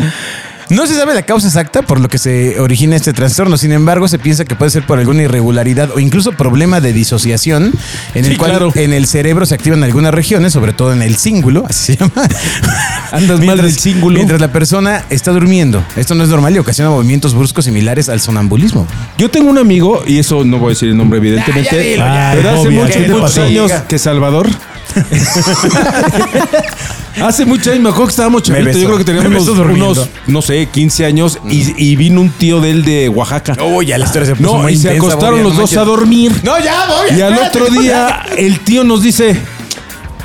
No 0.69 0.85
se 0.85 0.95
sabe 0.95 1.13
la 1.13 1.21
causa 1.21 1.47
exacta 1.47 1.81
por 1.81 1.99
lo 2.01 2.09
que 2.09 2.17
se 2.17 2.59
origina 2.59 2.95
este 2.97 3.13
trastorno. 3.13 3.57
Sin 3.57 3.71
embargo, 3.71 4.07
se 4.07 4.19
piensa 4.19 4.43
que 4.43 4.55
puede 4.55 4.69
ser 4.69 4.85
por 4.85 4.99
alguna 4.99 5.23
irregularidad 5.23 5.91
o 5.95 5.99
incluso 5.99 6.33
problema 6.33 6.81
de 6.81 6.91
disociación 6.91 7.71
en 8.13 8.25
el 8.25 8.31
Sí, 8.31 8.37
cual 8.37 8.51
claro. 8.51 8.71
en 8.75 8.91
el 8.91 9.07
cerebro 9.07 9.45
se 9.45 9.55
activan 9.55 9.83
algunas 9.83 10.13
regiones, 10.13 10.51
sobre 10.53 10.73
todo 10.73 10.91
en 10.91 11.01
el 11.01 11.15
cíngulo, 11.15 11.65
así 11.69 11.93
se 11.93 11.97
llama. 11.97 12.27
Andas 13.11 13.39
mal 13.39 13.57
del 13.61 13.71
cíngulo. 13.73 14.15
Mientras 14.15 14.41
la 14.41 14.51
persona 14.51 15.05
está 15.09 15.31
durmiendo. 15.31 15.83
Esto 15.95 16.15
no 16.15 16.23
es 16.23 16.29
normal 16.29 16.53
y 16.55 16.59
ocasiona 16.59 16.89
movimientos 16.89 17.33
bruscos 17.33 17.65
similares 17.65 18.09
al 18.09 18.19
sonambulismo. 18.19 18.85
Yo 19.17 19.29
tengo 19.29 19.49
un 19.49 19.57
amigo, 19.57 20.03
y 20.05 20.17
eso 20.19 20.43
no 20.43 20.57
voy 20.59 20.67
a 20.67 20.69
decir 20.71 20.89
el 20.89 20.97
nombre, 20.97 21.19
evidentemente. 21.19 21.69
Ya 21.71 21.81
dilo, 21.81 22.05
ya. 22.05 22.31
pero 22.35 22.49
hace 22.49 22.69
muchos, 22.69 23.37
años 23.37 23.71
que 23.87 23.97
Salvador. 23.97 24.47
Hace 27.21 27.45
muchos 27.45 27.67
años, 27.69 27.81
me 27.81 27.89
acuerdo 27.89 28.05
que 28.07 28.11
estábamos 28.11 28.44
chavitos. 28.44 28.75
Yo 28.75 28.85
creo 28.85 28.97
que 28.99 29.03
teníamos 29.03 29.47
unos, 29.47 30.07
no 30.27 30.41
sé, 30.41 30.67
15 30.67 31.05
años 31.05 31.39
y, 31.49 31.73
y 31.83 31.95
vino 31.95 32.21
un 32.21 32.29
tío 32.29 32.61
de 32.61 32.69
él 32.71 32.85
de 32.85 33.09
Oaxaca. 33.09 33.57
Oh, 33.59 33.81
ya 33.81 33.97
la 33.97 34.05
historia 34.05 34.27
se 34.27 34.35
puso 34.35 34.53
No, 34.57 34.63
muy 34.63 34.73
y 34.73 34.77
se 34.77 34.89
intensa, 34.89 35.07
acostaron 35.07 35.39
Bobia, 35.39 35.44
los 35.45 35.53
no 35.55 35.61
dos 35.61 35.73
a 35.73 35.75
manches. 35.77 35.88
dormir. 35.97 36.31
No, 36.44 36.59
ya, 36.59 36.85
voy. 36.88 37.17
Y 37.17 37.21
al 37.21 37.38
otro 37.39 37.67
día, 37.69 38.23
el 38.38 38.59
tío 38.59 38.83
nos 38.83 39.01
dice: 39.01 39.35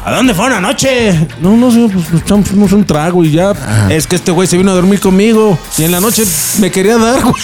¿A 0.05 0.11
dónde 0.17 0.35
fueron 0.35 0.59
anoche? 0.59 1.13
No, 1.41 1.57
no 1.57 1.71
sé, 1.71 1.89
pues 1.93 2.29
nos 2.29 2.49
fuimos 2.49 2.73
un 2.73 2.85
trago 2.85 3.23
y 3.25 3.31
ya. 3.31 3.53
Es 3.89 4.09
que 4.09 4.17
este 4.17 4.33
güey 4.33 4.49
se 4.49 4.57
vino 4.57 4.73
a 4.73 4.75
dormir 4.75 4.99
conmigo. 4.99 5.57
Y 5.79 5.85
en 5.85 5.93
la 5.93 6.01
noche 6.01 6.25
me 6.59 6.73
quería 6.73 6.99
dar, 6.99 7.23
güey. 7.23 7.35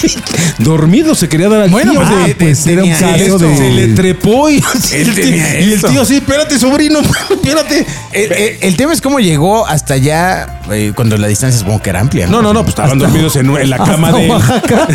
Dormido 0.58 1.14
se 1.14 1.28
quería 1.28 1.48
dar 1.48 1.62
al 1.62 1.70
Bueno, 1.70 1.92
tío. 1.92 2.00
pues, 2.00 2.10
Ah, 2.12 2.26
de- 2.26 2.34
pues 2.34 2.64
de- 2.64 2.72
era 2.72 2.82
un 2.82 2.90
caso 2.90 3.38
de- 3.38 3.56
Se 3.56 3.70
le 3.70 3.88
trepó 3.94 4.50
y, 4.50 4.56
Él 4.92 5.14
tenía 5.14 5.60
y 5.60 5.72
el 5.74 5.80
tío 5.82 6.02
así, 6.02 6.16
espérate, 6.16 6.58
sobrino, 6.58 6.98
espérate. 7.30 7.86
El, 8.12 8.32
el- 8.32 8.56
el 8.60 8.76
tema 8.76 8.92
es 8.92 9.00
cómo 9.00 9.20
llegó 9.20 9.64
hasta 9.64 9.94
allá 9.94 10.60
eh, 10.72 10.92
cuando 10.96 11.16
la 11.16 11.28
distancia 11.28 11.60
supongo 11.60 11.80
que 11.80 11.90
era 11.90 12.00
amplia. 12.00 12.26
No, 12.26 12.42
no, 12.42 12.52
no, 12.52 12.62
pues 12.62 12.70
estaban 12.70 12.98
dormidos 12.98 13.36
en, 13.36 13.56
en 13.56 13.70
la 13.70 13.78
cama 13.78 14.08
Hasta 14.08 14.18
de. 14.20 14.28
Oaxaca. 14.30 14.88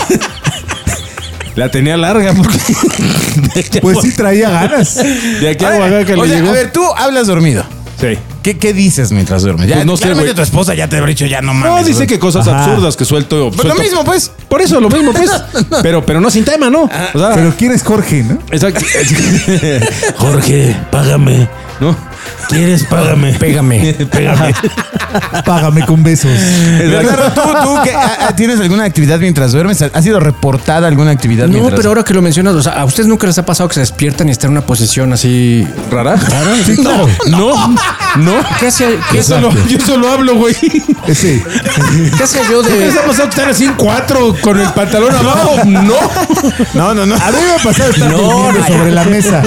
La 1.56 1.70
tenía 1.70 1.98
larga 1.98 2.34
porque 2.34 2.58
Pues 3.82 4.00
sí 4.02 4.12
traía 4.16 4.50
ganas. 4.52 4.96
de 4.96 5.50
aquí 5.50 5.64
a 5.66 5.68
A 5.68 5.72
ver, 5.72 5.82
Oaxaca 5.94 6.14
o 6.20 6.24
le 6.24 6.30
sea, 6.30 6.38
llegó. 6.40 6.50
a 6.50 6.54
ver, 6.54 6.72
tú 6.72 6.82
hablas 6.98 7.28
dormido. 7.28 7.64
Sí. 8.02 8.18
¿Qué, 8.42 8.58
qué 8.58 8.74
dices 8.74 9.12
mientras 9.14 9.44
duermes? 9.44 9.68
Ya, 9.70 9.76
Pues 9.76 9.86
no 9.86 9.96
sé, 9.96 10.02
claramente 10.04 10.32
güey. 10.34 10.36
tu 10.36 10.42
esposa 10.42 10.74
ya 10.74 10.90
te 10.90 10.98
habrá 10.98 11.08
dicho 11.10 11.26
ya 11.26 11.42
no 11.42 11.54
mames. 11.54 11.72
No, 11.82 11.88
dice 11.88 12.06
que 12.08 12.20
cosas 12.20 12.46
Ajá. 12.48 12.66
absurdas 12.66 12.98
que 12.98 13.06
suelto. 13.06 13.50
Pues 13.52 13.58
lo 13.66 13.76
suelto- 13.76 13.82
mismo, 13.84 14.04
pues. 14.04 14.32
Por 14.50 14.62
eso, 14.62 14.82
lo 14.82 14.90
mismo, 14.90 15.14
pues. 15.14 15.32
pero, 15.84 16.06
pero 16.06 16.20
no 16.20 16.30
sin 16.30 16.44
tema, 16.44 16.70
¿no? 16.70 16.84
O 17.14 17.20
sea, 17.20 17.32
Pero 17.36 17.54
¿quién 17.58 17.72
es 17.72 17.84
Jorge, 17.84 18.24
no? 18.24 18.40
Exacto. 18.52 18.82
Jorge, 20.18 20.76
págame. 20.92 21.48
¿No? 21.80 21.96
¿Quieres? 22.50 22.84
Págame. 22.86 23.34
Pégame. 23.34 23.94
Pégame. 24.12 24.54
Págame 25.46 25.86
con 25.86 26.04
besos. 26.04 26.32
Bernardo, 26.80 27.32
¿tú, 27.34 27.42
tú 27.64 27.78
qué, 27.84 27.92
a- 27.94 28.28
a- 28.30 28.36
tienes 28.36 28.60
alguna 28.60 28.84
actividad 28.86 29.20
mientras 29.20 29.52
duermes? 29.52 29.82
¿Ha 29.82 30.02
sido 30.02 30.20
reportada 30.20 30.88
alguna 30.88 31.12
actividad 31.12 31.46
No, 31.48 31.54
mientras 31.54 31.76
pero 31.78 31.90
ahora 31.90 32.04
que 32.04 32.14
lo 32.14 32.22
mencionas, 32.22 32.56
o 32.56 32.62
sea, 32.64 32.74
¿a 32.74 32.86
ustedes 32.86 33.08
nunca 33.08 33.28
les 33.28 33.38
ha 33.38 33.46
pasado 33.46 33.68
que 33.70 33.76
se 33.76 33.80
despiertan 33.82 34.28
y 34.30 34.32
están 34.32 34.50
en 34.52 34.58
una 34.58 34.66
posición 34.66 35.14
así 35.14 35.68
¿Rara? 35.92 36.16
Sí, 36.66 36.76
claro. 36.78 37.08
No, 37.28 37.56
no. 38.18 38.34
¿Qué 38.60 38.70
qué, 38.78 39.18
Yo 39.18 39.24
solo, 39.24 39.52
yo 39.68 39.80
solo 39.80 40.10
hablo, 40.12 40.36
güey. 40.36 40.56
Ese. 41.08 41.44
qué 42.18 42.24
hacía 42.24 42.42
yo 42.50 42.62
¿Qué 42.64 42.70
les 42.80 42.94
de.? 42.94 43.00
ha 43.00 43.04
pasado 43.06 43.30
están 43.30 43.50
así 43.50 43.66
en 43.66 43.74
cuatro 43.76 44.36
con 44.42 44.60
el 44.60 44.68
pantalón 44.70 45.16
abajo? 45.16 45.58
No. 45.66 45.94
No, 46.74 46.94
no, 46.94 47.06
no. 47.06 47.16
A 47.16 47.32
mí 47.32 47.38
me 47.46 47.54
ha 47.54 47.64
pasado 47.64 47.90
estar 47.92 48.10
No, 48.12 48.18
durmiendo 48.18 48.60
no, 48.60 48.68
sobre 48.68 48.92
la 48.92 49.04
mesa. 49.06 49.42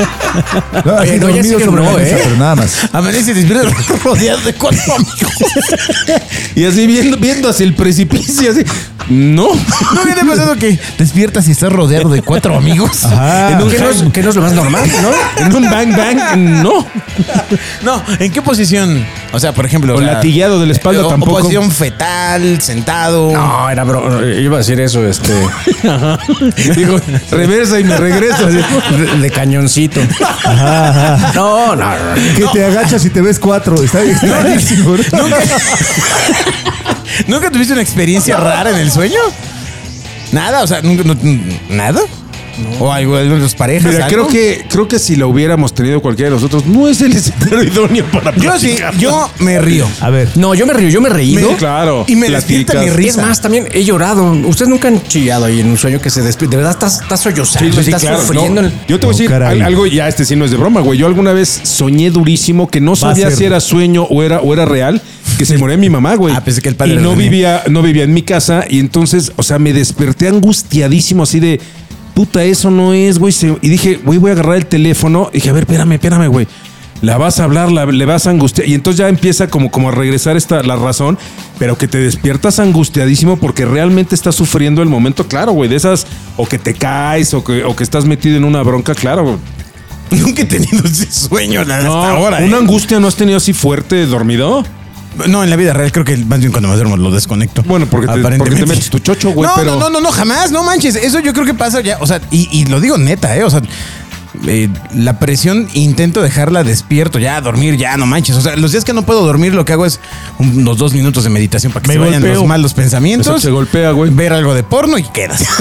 No, 0.85 0.93
así 0.99 1.11
Oye, 1.11 1.19
no, 1.19 1.31
ya 1.31 1.43
sí 1.43 1.49
dormido 1.51 1.59
que 1.59 1.65
sobre 1.65 1.83
no, 1.83 1.91
la 1.93 1.97
mesa, 1.99 2.17
¿eh? 2.17 2.21
pero 2.25 2.37
nada 2.37 2.55
más. 2.57 2.76
Amanece 2.93 3.33
y 3.33 3.45
rodeado 4.05 4.41
de 4.43 4.55
cuatro 4.55 4.95
amigos. 4.95 5.33
Y 6.55 6.65
así 6.65 6.87
viendo, 6.87 7.17
viendo 7.17 7.49
hacia 7.49 7.65
el 7.65 7.75
precipicio, 7.75 8.51
así. 8.51 8.63
No. 9.09 9.49
¿No 9.55 10.01
ha 10.01 10.27
pasado 10.29 10.57
que 10.57 10.79
despiertas 10.99 11.47
y 11.49 11.53
estás 11.53 11.73
rodeado 11.73 12.09
de 12.09 12.23
cuatro 12.23 12.57
amigos? 12.57 13.05
Ajá. 13.05 13.53
En 13.53 13.63
un 13.63 13.71
¿Qué 13.71 13.79
no, 13.79 13.89
es, 13.91 14.05
qué 14.13 14.23
no 14.23 14.31
es 14.31 14.37
lo 14.37 14.43
más 14.43 14.53
normal, 14.53 14.91
no? 15.03 15.45
En 15.45 15.55
un 15.55 15.71
bang 15.71 15.97
bang, 15.97 16.37
no. 16.63 16.87
No, 17.83 18.03
¿en 18.19 18.33
qué 18.33 18.43
posición? 18.43 19.07
O 19.33 19.39
sea, 19.41 19.53
por 19.53 19.65
ejemplo. 19.67 19.95
O 19.95 19.99
o 19.99 20.01
sea, 20.01 20.15
latigueado 20.15 20.59
de 20.61 20.67
la 20.67 20.73
espalda 20.73 21.03
o- 21.03 21.07
o 21.07 21.11
tampoco. 21.11 21.39
posición 21.39 21.71
fetal, 21.71 22.61
sentado. 22.61 23.33
No, 23.33 23.71
era 23.71 23.85
bro. 23.85 24.29
Iba 24.29 24.57
a 24.57 24.59
decir 24.59 24.81
eso, 24.81 25.07
este. 25.07 25.33
Digo, 26.75 27.01
reversa 27.31 27.79
y 27.79 27.85
me 27.85 27.97
regreso. 27.97 28.47
de 28.47 29.31
cañoncito. 29.31 30.01
No, 31.35 31.77
no, 31.77 31.91
no. 31.91 32.15
Que 32.37 32.47
te 32.53 32.65
agachas 32.65 33.05
y 33.05 33.11
te 33.11 33.21
ves 33.23 33.39
cuatro. 33.39 33.81
Está 33.83 34.03
extrañísimo. 34.03 34.97
¿no? 34.97 35.27
¿Nunca, 37.27 37.31
¿Nunca 37.47 37.51
tuviste 37.51 37.73
una 37.73 37.83
experiencia 37.83 38.37
rara 38.41 38.71
en 38.71 38.77
el 38.77 38.91
sueño? 38.91 39.21
Nada, 40.33 40.63
o 40.63 40.67
sea, 40.67 40.83
nunca, 40.83 41.03
no- 41.05 41.17
nada. 41.71 42.01
O 42.81 42.91
algo 42.91 43.19
de 43.19 43.27
las 43.39 43.55
parejas. 43.55 43.93
Mira, 43.93 44.07
algo. 44.07 44.29
creo 44.29 44.29
que, 44.29 44.65
creo 44.71 44.89
que 44.89 44.99
si 44.99 45.15
lo 45.15 45.29
hubiéramos 45.29 45.75
tenido 45.75 46.01
cualquiera 46.01 46.31
de 46.31 46.37
nosotros, 46.37 46.65
no 46.65 46.89
es 46.89 47.03
el 47.03 47.13
escenario 47.13 47.63
idóneo 47.65 48.07
para 48.07 48.35
Yo 48.35 48.59
sí, 48.59 48.69
platicar. 48.69 48.97
yo 48.97 49.31
me 49.41 49.59
río. 49.59 49.87
A 50.01 50.09
ver. 50.09 50.31
No, 50.37 50.55
yo 50.55 50.65
me 50.67 50.73
río, 50.73 50.89
yo 50.89 51.03
me 51.03 51.11
he 51.11 51.13
reído. 51.13 51.51
Sí, 51.51 51.55
claro. 51.57 52.07
Y 52.09 52.17
me 52.17 52.29
platicas. 52.29 52.49
despierta 52.49 52.81
mi 52.81 52.87
Es 52.89 52.97
risa. 52.97 53.21
más, 53.27 53.43
también 53.43 53.69
he 53.73 53.85
llorado. 53.85 54.33
Ustedes 54.47 54.71
nunca 54.71 54.89
han 54.89 55.03
chillado 55.07 55.45
ahí 55.45 55.61
en 55.61 55.69
un 55.69 55.77
sueño 55.77 56.01
que 56.01 56.09
se 56.09 56.23
despide. 56.23 56.49
De 56.49 56.57
verdad 56.57 56.73
estás, 56.73 57.03
estás 57.03 57.21
sollozando, 57.21 57.69
Sí, 57.73 57.77
sí, 57.77 57.85
sí, 57.85 57.91
estás 57.91 58.01
claro. 58.01 58.21
sufriendo. 58.23 58.63
No, 58.63 58.71
yo 58.89 58.99
te 58.99 59.05
voy 59.05 59.15
a 59.15 59.19
decir 59.19 59.31
caray. 59.31 59.61
al- 59.61 59.67
algo, 59.67 59.87
ya 59.87 60.09
este 60.09 60.25
sí 60.25 60.35
no 60.35 60.47
es 60.47 60.51
de 60.51 60.57
broma, 60.57 60.81
güey. 60.81 60.99
Yo 60.99 61.07
alguna 61.07 61.35
vez 61.35 61.61
soñé 61.63 62.11
durísimo 62.11 62.69
que 62.71 62.81
no 62.81 62.97
sabía 62.97 63.29
ser. 63.29 63.37
si 63.37 63.45
era 63.45 63.61
sueño 63.61 64.05
o 64.05 64.23
era, 64.23 64.41
o 64.41 64.55
era 64.55 64.65
real, 64.65 65.03
que 65.39 65.45
se 65.45 65.59
moría 65.59 65.77
mi 65.77 65.91
mamá, 65.91 66.15
güey. 66.17 66.35
Ah, 66.35 66.43
pensé 66.45 66.63
que 66.63 66.69
el 66.69 66.77
padre 66.77 66.95
Y 66.95 66.97
no 66.97 67.15
vivía, 67.15 67.63
no 67.71 67.83
vivía 67.83 68.05
en 68.05 68.15
mi 68.15 68.23
casa 68.23 68.65
y 68.69 68.79
entonces, 68.81 69.33
o 69.37 69.43
sea, 69.43 69.59
me 69.59 69.73
desperté 69.73 70.29
angustiadísimo 70.29 71.23
así 71.23 71.41
de, 71.41 71.61
puta, 72.15 72.43
eso 72.45 72.71
no 72.71 72.93
es, 72.95 73.19
güey. 73.19 73.35
Y 73.63 73.69
dije, 73.69 74.01
güey, 74.05 74.19
voy 74.19 74.31
a 74.31 74.33
agarrar 74.35 74.57
el 74.57 74.67
teléfono. 74.67 75.29
Y 75.33 75.37
dije, 75.37 75.51
a 75.51 75.53
ver, 75.53 75.65
espérame, 75.65 75.93
espérame, 75.93 76.29
güey. 76.29 76.47
La 77.03 77.19
vas 77.19 77.41
a 77.41 77.45
hablar, 77.45 77.71
la- 77.71 77.85
le 77.85 78.05
vas 78.07 78.27
a 78.27 78.31
angustiar. 78.31 78.67
Y 78.67 78.73
entonces 78.73 78.99
ya 78.99 79.09
empieza 79.11 79.49
como, 79.49 79.71
como 79.71 79.91
a 79.91 79.93
regresar 79.93 80.37
esta, 80.39 80.63
la 80.63 80.77
razón, 80.77 81.19
pero 81.59 81.77
que 81.77 81.87
te 81.89 81.99
despiertas 81.99 82.59
angustiadísimo 82.59 83.37
porque 83.37 83.67
realmente 83.67 84.15
estás 84.15 84.35
sufriendo 84.35 84.81
el 84.83 84.89
momento, 84.89 85.29
claro, 85.29 85.53
güey, 85.53 85.69
de 85.69 85.77
esas, 85.77 86.07
o 86.39 86.47
que 86.47 86.59
te 86.59 86.73
caes, 86.73 87.35
o 87.35 87.45
que, 87.45 87.65
o 87.65 87.77
que 87.77 87.85
estás 87.85 88.07
metido 88.07 88.39
en 88.39 88.45
una 88.45 88.63
bronca, 88.63 88.95
claro, 88.95 89.25
güey. 89.25 89.37
Nunca 90.23 90.43
he 90.43 90.47
tenido 90.47 90.85
ese 90.87 91.13
sueño 91.13 91.65
la- 91.65 91.77
hasta 91.79 91.89
No, 91.89 92.03
ahora. 92.03 92.39
¿Una 92.39 92.57
¿eh? 92.57 92.61
angustia 92.61 92.99
no 92.99 93.09
has 93.09 93.17
tenido 93.17 93.37
así 93.37 93.53
fuerte 93.53 94.07
dormido? 94.07 94.65
No, 95.29 95.43
en 95.45 95.51
la 95.51 95.57
vida 95.57 95.73
real 95.73 95.91
creo 95.93 96.05
que 96.05 96.17
más 96.19 96.41
bien 96.41 96.53
cuando 96.53 96.69
me 96.69 96.75
duermo 96.77 96.97
lo 96.97 97.11
desconecto. 97.11 97.63
Bueno, 97.65 97.87
porque 97.87 98.07
te- 98.07 98.13
Aparentemente. 98.13 98.45
porque 98.51 98.61
te 98.63 98.67
metes 98.67 98.91
tu 98.91 98.99
chocho, 98.99 99.31
güey, 99.31 99.49
No, 99.49 99.55
pero- 99.57 99.73
no, 99.73 99.81
no, 99.81 99.91
no, 99.91 100.01
no, 100.01 100.13
jamás, 100.13 100.51
no 100.53 100.63
manches. 100.63 100.97
Eso 100.97 101.21
yo 101.21 101.33
creo 101.33 101.47
que 101.47 101.55
pasa 101.55 101.81
ya, 101.81 101.99
o 102.01 102.07
sea, 102.07 102.21
y, 102.31 102.49
y 102.53 102.67
lo 102.67 102.81
digo 102.81 102.99
neta, 102.99 103.37
¿eh? 103.37 103.45
O 103.45 103.51
sea, 103.51 103.61
eh, 104.47 104.69
la 104.95 105.19
presión 105.19 105.69
intento 105.75 106.23
dejarla 106.23 106.65
despierto, 106.65 107.19
ya 107.19 107.41
dormir, 107.41 107.77
ya 107.77 107.97
no 107.97 108.07
manches. 108.07 108.37
O 108.37 108.41
sea, 108.41 108.57
los 108.57 108.73
días 108.73 108.85
que 108.85 108.93
no 108.93 109.03
puedo 109.03 109.25
dormir 109.25 109.55
lo 109.55 109.65
que 109.65 109.73
hago 109.73 109.87
es 109.87 110.01
unos 110.39 110.79
dos 110.79 110.93
minutos 110.95 111.25
de 111.25 111.31
meditación 111.31 111.73
para 111.73 111.83
que 111.83 111.89
Me 111.89 111.95
se 111.95 111.99
vayan 111.99 112.21
golpeo. 112.21 112.35
los 112.41 112.47
malos 112.47 112.75
pensamientos. 112.75 113.27
Eso 113.27 113.39
se 113.41 113.51
golpea, 113.51 113.91
güey. 113.93 114.11
Ver 114.11 114.33
algo 114.33 114.55
de 114.55 114.63
porno 114.63 114.99
y 114.99 115.03
quedas. 115.05 115.45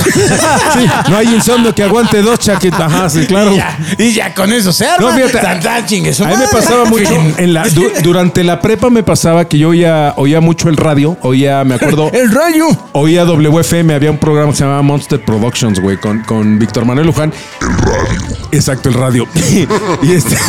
Sí, 0.76 0.86
no 1.10 1.18
hay 1.18 1.28
insomnio 1.34 1.74
que 1.74 1.84
aguante 1.84 2.22
dos 2.22 2.40
chaquetas. 2.40 2.82
Ajá, 2.82 3.10
sí, 3.10 3.26
claro. 3.26 3.54
y, 3.54 3.58
ya, 3.58 3.78
y 3.98 4.12
ya 4.14 4.34
con 4.34 4.52
eso 4.52 4.74
se 4.74 4.86
arma. 4.86 5.10
No, 5.12 5.16
fíjate, 5.16 5.38
Tan, 5.40 5.60
tan, 5.62 5.86
chingue 5.86 6.14
su 6.14 6.24
A 6.26 6.28
mí 6.28 6.36
me 6.38 6.48
pasaba 6.48 6.86
mucho 6.86 7.14
en 7.38 7.54
la, 7.54 7.68
du- 7.70 7.90
durante 8.04 8.44
la 8.44 8.60
prepa 8.62 8.90
me 8.90 9.04
pasaba 9.04 9.46
que 9.48 9.58
yo 9.58 9.70
oía, 9.70 10.14
oía 10.18 10.42
mucho 10.42 10.68
el 10.70 10.78
radio, 10.78 11.18
oía, 11.22 11.64
me 11.64 11.76
acuerdo, 11.76 12.10
El 12.14 12.32
rayo. 12.32 12.66
oía 12.94 13.24
WFM, 13.26 13.94
había 13.94 14.12
un 14.12 14.18
programa 14.18 14.52
que 14.52 14.58
se 14.58 14.64
llamaba 14.64 14.82
Monster 14.82 15.24
Productions, 15.24 15.80
güey, 15.80 15.98
con, 15.98 16.20
con 16.24 16.60
Víctor 16.60 16.86
Manuel 16.86 17.08
Luján. 17.08 17.32
El 17.62 17.78
radio. 17.78 18.35
Exacto, 18.56 18.90
el 18.90 18.96
radio. 18.96 19.28
y 20.04 20.12
este. 20.12 20.36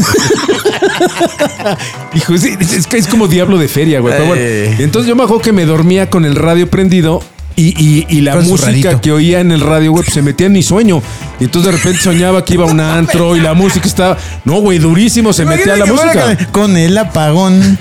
Hijo, 2.15 2.35
es, 2.35 2.45
es 2.45 2.87
que 2.87 2.99
es 2.99 3.07
como 3.07 3.29
diablo 3.29 3.59
de 3.59 3.69
feria, 3.69 4.01
güey. 4.01 4.15
Pero 4.15 4.27
bueno, 4.27 4.43
Eh. 4.45 4.77
entonces 4.79 5.09
yo 5.09 5.17
me 5.17 5.25
acuerdo 5.25 5.43
que 5.43 5.53
me 5.53 5.65
dormía 5.67 6.09
con 6.11 6.25
el 6.25 6.37
radio 6.37 6.69
prendido. 6.71 7.23
Y, 7.59 7.69
y- 7.83 8.07
y 8.11 8.21
la 8.21 8.33
Con 8.35 8.47
música 8.49 9.01
que 9.01 9.13
oía 9.13 9.41
en 9.41 9.51
el 9.51 9.61
radio, 9.63 9.91
güey, 9.93 10.05
pues 10.05 10.13
se 10.13 10.21
metía 10.21 10.47
en 10.47 10.53
mi 10.53 10.63
sueño. 10.63 11.03
Y 11.41 11.45
entonces 11.45 11.73
de 11.73 11.79
repente 11.79 12.03
soñaba 12.03 12.45
que 12.45 12.53
iba 12.55 12.65
a 12.65 12.71
un 12.71 12.81
antro 12.81 13.35
y 13.35 13.41
la 13.41 13.55
música 13.55 13.87
estaba. 13.89 14.19
No, 14.45 14.61
güey, 14.61 14.79
durísimo, 14.79 15.33
se 15.33 15.47
metía 15.47 15.75
la 15.77 15.87
Imagínate 15.87 16.13
que 16.13 16.29
música. 16.37 16.53
con- 16.53 16.77
el 16.77 16.99
apagón. 16.99 17.79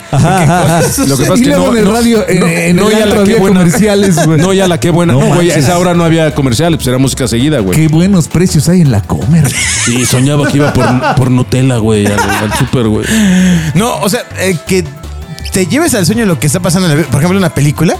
Lo 1.08 1.18
que 1.18 1.24
pasa 1.26 1.34
es 1.34 1.40
Y 1.42 1.44
que 1.44 1.50
no, 1.50 1.72
en 1.74 1.78
el 1.78 1.84
no- 1.86 1.92
radio, 1.92 2.26
en- 2.28 2.40
no- 2.40 2.48
en 2.48 2.76
no, 2.78 2.90
el 2.90 2.98
ya 2.98 3.06
la 3.06 3.14
que 3.16 3.20
había 3.22 3.38
buena. 3.38 3.60
comerciales, 3.60 4.26
güey. 4.26 4.40
No, 4.40 4.54
ya 4.54 4.68
la 4.70 4.80
que 4.80 4.90
buena. 4.92 5.12
No 5.14 5.20
güey, 5.36 5.52
a 5.52 5.56
esa 5.58 5.78
hora 5.78 5.94
no 5.94 6.04
había 6.06 6.34
comerciales, 6.34 6.78
pues 6.78 6.88
era 6.88 6.98
música 6.98 7.28
seguida, 7.28 7.60
güey. 7.60 7.78
Qué 7.78 7.88
buenos 7.90 8.28
precios 8.30 8.70
hay 8.70 8.80
en 8.82 8.92
la 8.92 9.02
comer. 9.02 9.52
Sí, 9.86 10.06
soñaba 10.06 10.50
que 10.50 10.58
iba 10.58 10.72
por, 10.74 10.86
por 11.18 11.32
Nutella, 11.32 11.78
güey, 11.78 12.06
al, 12.06 12.14
al 12.20 12.54
súper, 12.58 12.88
güey. 12.88 13.06
No, 13.74 13.98
o 13.98 14.08
sea, 14.10 14.24
eh, 14.40 14.56
que 14.66 14.86
te 15.52 15.68
lleves 15.68 15.94
al 15.96 16.06
sueño 16.06 16.26
lo 16.26 16.40
que 16.40 16.48
está 16.48 16.62
pasando, 16.62 16.88
en 16.88 16.92
la 16.94 16.98
vida. 16.98 17.08
por 17.12 17.20
ejemplo, 17.20 17.38
una 17.38 17.54
película. 17.54 17.96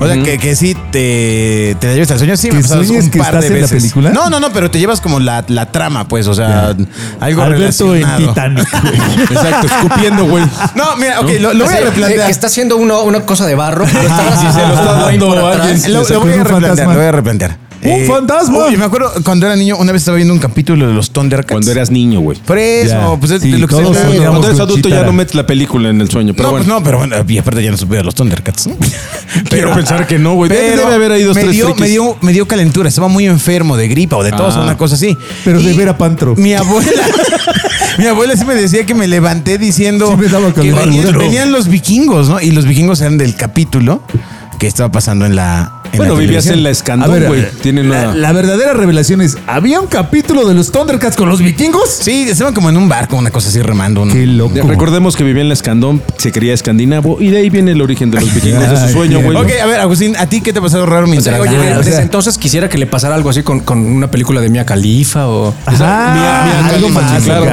O 0.00 0.06
sea, 0.06 0.20
que, 0.20 0.36
que 0.38 0.56
sí 0.56 0.74
te, 0.90 1.76
te 1.78 1.86
la 1.86 1.92
lleves 1.92 2.10
al 2.10 2.18
sueño. 2.18 2.36
Sí, 2.36 2.48
me 2.48 2.54
¿Que 2.54 2.58
ha 2.58 2.62
pasado 2.62 2.82
sueñes 2.84 3.04
un 3.04 3.10
que 3.12 3.18
par 3.18 3.28
estás 3.28 3.40
de 3.42 3.46
en 3.48 3.54
la 3.54 3.60
veces. 3.60 3.78
película? 3.82 4.10
No, 4.10 4.28
no, 4.30 4.40
no, 4.40 4.52
pero 4.52 4.68
te 4.70 4.78
llevas 4.80 5.00
como 5.00 5.20
la, 5.20 5.44
la 5.48 5.70
trama, 5.70 6.08
pues, 6.08 6.26
o 6.26 6.34
sea, 6.34 6.74
algo 7.20 7.42
Alberto 7.42 7.94
en 7.94 8.02
relacionado. 8.02 8.28
Titanic. 8.28 8.68
güey. 8.82 9.22
Exacto, 9.30 9.66
escupiendo, 9.68 10.24
güey. 10.26 10.44
No, 10.74 10.96
mira, 10.96 11.20
ok, 11.20 11.30
lo, 11.40 11.54
lo 11.54 11.64
voy 11.66 11.74
a 11.74 11.80
replantear. 11.80 12.26
que 12.26 12.32
está 12.32 12.48
haciendo 12.48 12.76
uno- 12.78 13.02
una 13.02 13.20
cosa 13.20 13.46
de 13.46 13.54
barro, 13.54 13.84
pero 13.84 14.00
está 14.02 14.36
se 14.38 14.44
lo 14.44 14.74
está 14.74 14.84
dando 14.84 15.04
a 15.04 15.08
alguien. 15.08 15.20
Lo, 15.92 16.02
lo 16.08 16.20
voy 16.20 16.32
a 16.32 16.44
replantear, 16.44 16.88
lo 16.88 16.94
voy 16.94 17.04
a 17.06 17.12
replantear. 17.12 17.56
¡Un 17.84 18.06
fantasma! 18.06 18.58
Oye, 18.58 18.76
me 18.76 18.84
acuerdo 18.84 19.10
cuando 19.24 19.46
era 19.46 19.56
niño, 19.56 19.76
una 19.76 19.90
vez 19.92 20.02
estaba 20.02 20.16
viendo 20.16 20.32
un 20.32 20.38
capítulo 20.40 20.86
de 20.86 20.94
los 20.94 21.10
Thundercats. 21.10 21.50
Cuando 21.52 21.70
eras 21.72 21.90
niño, 21.90 22.20
güey. 22.20 22.38
Por 22.38 22.56
eso, 22.58 22.94
Ya. 23.14 23.16
pues 23.18 23.32
es 23.32 23.42
Sí, 23.42 23.50
de 23.50 23.58
lo 23.58 23.66
que 23.66 23.74
todos 23.74 23.96
se 23.96 24.02
soñamos. 24.04 24.28
Cuando 24.28 24.46
eres 24.46 24.58
con 24.60 24.68
adulto 24.68 24.88
ya 24.88 24.94
Chitara. 24.96 25.06
no 25.06 25.12
metes 25.12 25.34
la 25.34 25.46
película 25.46 25.88
en 25.90 26.00
el 26.00 26.08
sueño, 26.10 26.32
pero 26.34 26.44
no, 26.48 26.50
bueno. 26.52 26.64
pues 26.64 26.76
no, 26.78 26.84
pero 26.84 26.98
bueno, 26.98 27.16
y 27.26 27.38
aparte 27.38 27.62
ya 27.62 27.70
no 27.72 27.76
supe 27.76 27.96
de 27.96 28.04
los 28.04 28.14
Thundercats. 28.14 28.68
¿no? 28.68 28.76
Quiero 29.50 29.74
pensar 29.74 30.06
que 30.06 30.18
no, 30.18 30.34
güey. 30.34 30.48
Debe, 30.48 30.70
Pero 30.70 30.82
debe 30.82 30.94
haber 30.94 31.12
ahí 31.12 31.22
dos, 31.24 31.34
me 31.34 31.42
tres 31.42 31.54
dio, 31.54 31.64
frikis. 31.66 31.80
me, 31.82 31.88
dio, 31.88 32.16
me 32.20 32.32
dio 32.32 32.46
calentura, 32.46 32.88
estaba 32.88 33.08
muy 33.08 33.26
enfermo 33.26 33.76
de 33.76 33.88
gripa 33.88 34.16
o 34.16 34.22
de 34.22 34.30
tos 34.30 34.54
Ah. 34.56 34.60
o 34.60 34.62
una 34.62 34.76
cosa 34.76 34.94
así. 34.94 35.16
Pero 35.44 35.60
de 35.60 35.72
Y 35.72 35.76
ver 35.76 35.88
a 35.88 35.98
Pantro. 35.98 36.36
Mi 36.36 36.54
abuela, 36.54 36.90
mi 37.98 38.06
abuela 38.06 38.36
sí 38.36 38.44
me 38.44 38.54
decía 38.54 38.86
que 38.86 38.94
me 38.94 39.08
levanté 39.08 39.58
diciendo 39.58 40.08
Sí 40.10 40.16
me 40.16 40.28
daba 40.28 40.52
que 40.54 40.72
venían 40.72 41.50
los 41.52 41.66
vikingos, 41.68 42.28
¿no? 42.28 42.40
Y 42.40 42.52
los 42.52 42.64
vikingos 42.64 43.00
eran 43.00 43.18
del 43.18 43.34
capítulo 43.34 44.02
que 44.58 44.66
estaba 44.68 44.92
pasando 44.92 45.26
en 45.26 45.34
la. 45.36 45.81
En 45.92 45.98
Bueno, 45.98 46.14
la 46.14 46.20
vivías 46.20 46.46
en 46.46 46.62
la 46.62 46.70
ver, 47.08 47.26
güey. 47.28 47.46
Tienen 47.62 47.88
la, 47.90 48.14
la 48.14 48.32
verdadera 48.32 48.72
revelación 48.72 49.20
es: 49.20 49.36
¿había 49.46 49.80
un 49.80 49.86
capítulo 49.86 50.46
de 50.48 50.54
los 50.54 50.72
Thundercats 50.72 51.16
con 51.16 51.28
los 51.28 51.40
vikingos? 51.40 51.88
Sí, 51.88 52.26
estaban 52.28 52.54
como 52.54 52.68
en 52.70 52.76
un 52.76 52.88
barco, 52.88 53.16
una 53.16 53.30
cosa 53.30 53.48
así 53.48 53.60
remando. 53.60 54.04
¿no? 54.04 54.12
Qué 54.12 54.26
loco. 54.26 54.54
De- 54.54 54.62
Recordemos 54.62 55.16
que 55.16 55.24
vivía 55.24 55.42
en 55.42 55.48
la 55.48 55.54
escandón, 55.54 56.02
se 56.16 56.32
creía 56.32 56.54
escandinavo 56.54 57.20
y 57.20 57.28
de 57.28 57.38
ahí 57.38 57.50
viene 57.50 57.72
el 57.72 57.82
origen 57.82 58.10
de 58.10 58.20
los 58.20 58.34
vikingos, 58.34 58.68
de 58.70 58.86
su 58.86 58.92
sueño, 58.92 59.20
güey. 59.20 59.36
Ok, 59.36 59.50
a 59.62 59.66
ver, 59.66 59.80
Agustín, 59.80 60.16
¿a 60.16 60.26
ti 60.26 60.40
qué 60.40 60.52
te 60.52 60.58
ha 60.58 60.62
pasado 60.62 60.86
raro 60.86 61.04
O 61.04 61.06
sea, 61.06 61.10
mientras 61.10 61.40
oye, 61.40 61.56
Ah, 61.72 61.74
o 61.74 61.78
desde 61.78 61.92
sea- 61.92 62.02
entonces 62.02 62.38
quisiera 62.38 62.68
que 62.68 62.78
le 62.78 62.86
pasara 62.86 63.14
algo 63.14 63.30
así 63.30 63.42
con, 63.42 63.60
con 63.60 63.78
una 63.78 64.10
película 64.10 64.40
de 64.40 64.48
Mia 64.48 64.64
Khalifa 64.64 65.28
o... 65.28 65.54
Ajá, 65.66 66.12
Mia- 66.14 66.44
Mia 66.44 66.66
algo 66.74 66.88
Khalifa, 66.88 67.00
más 67.00 67.18
sí, 67.22 67.24
claro. 67.28 67.44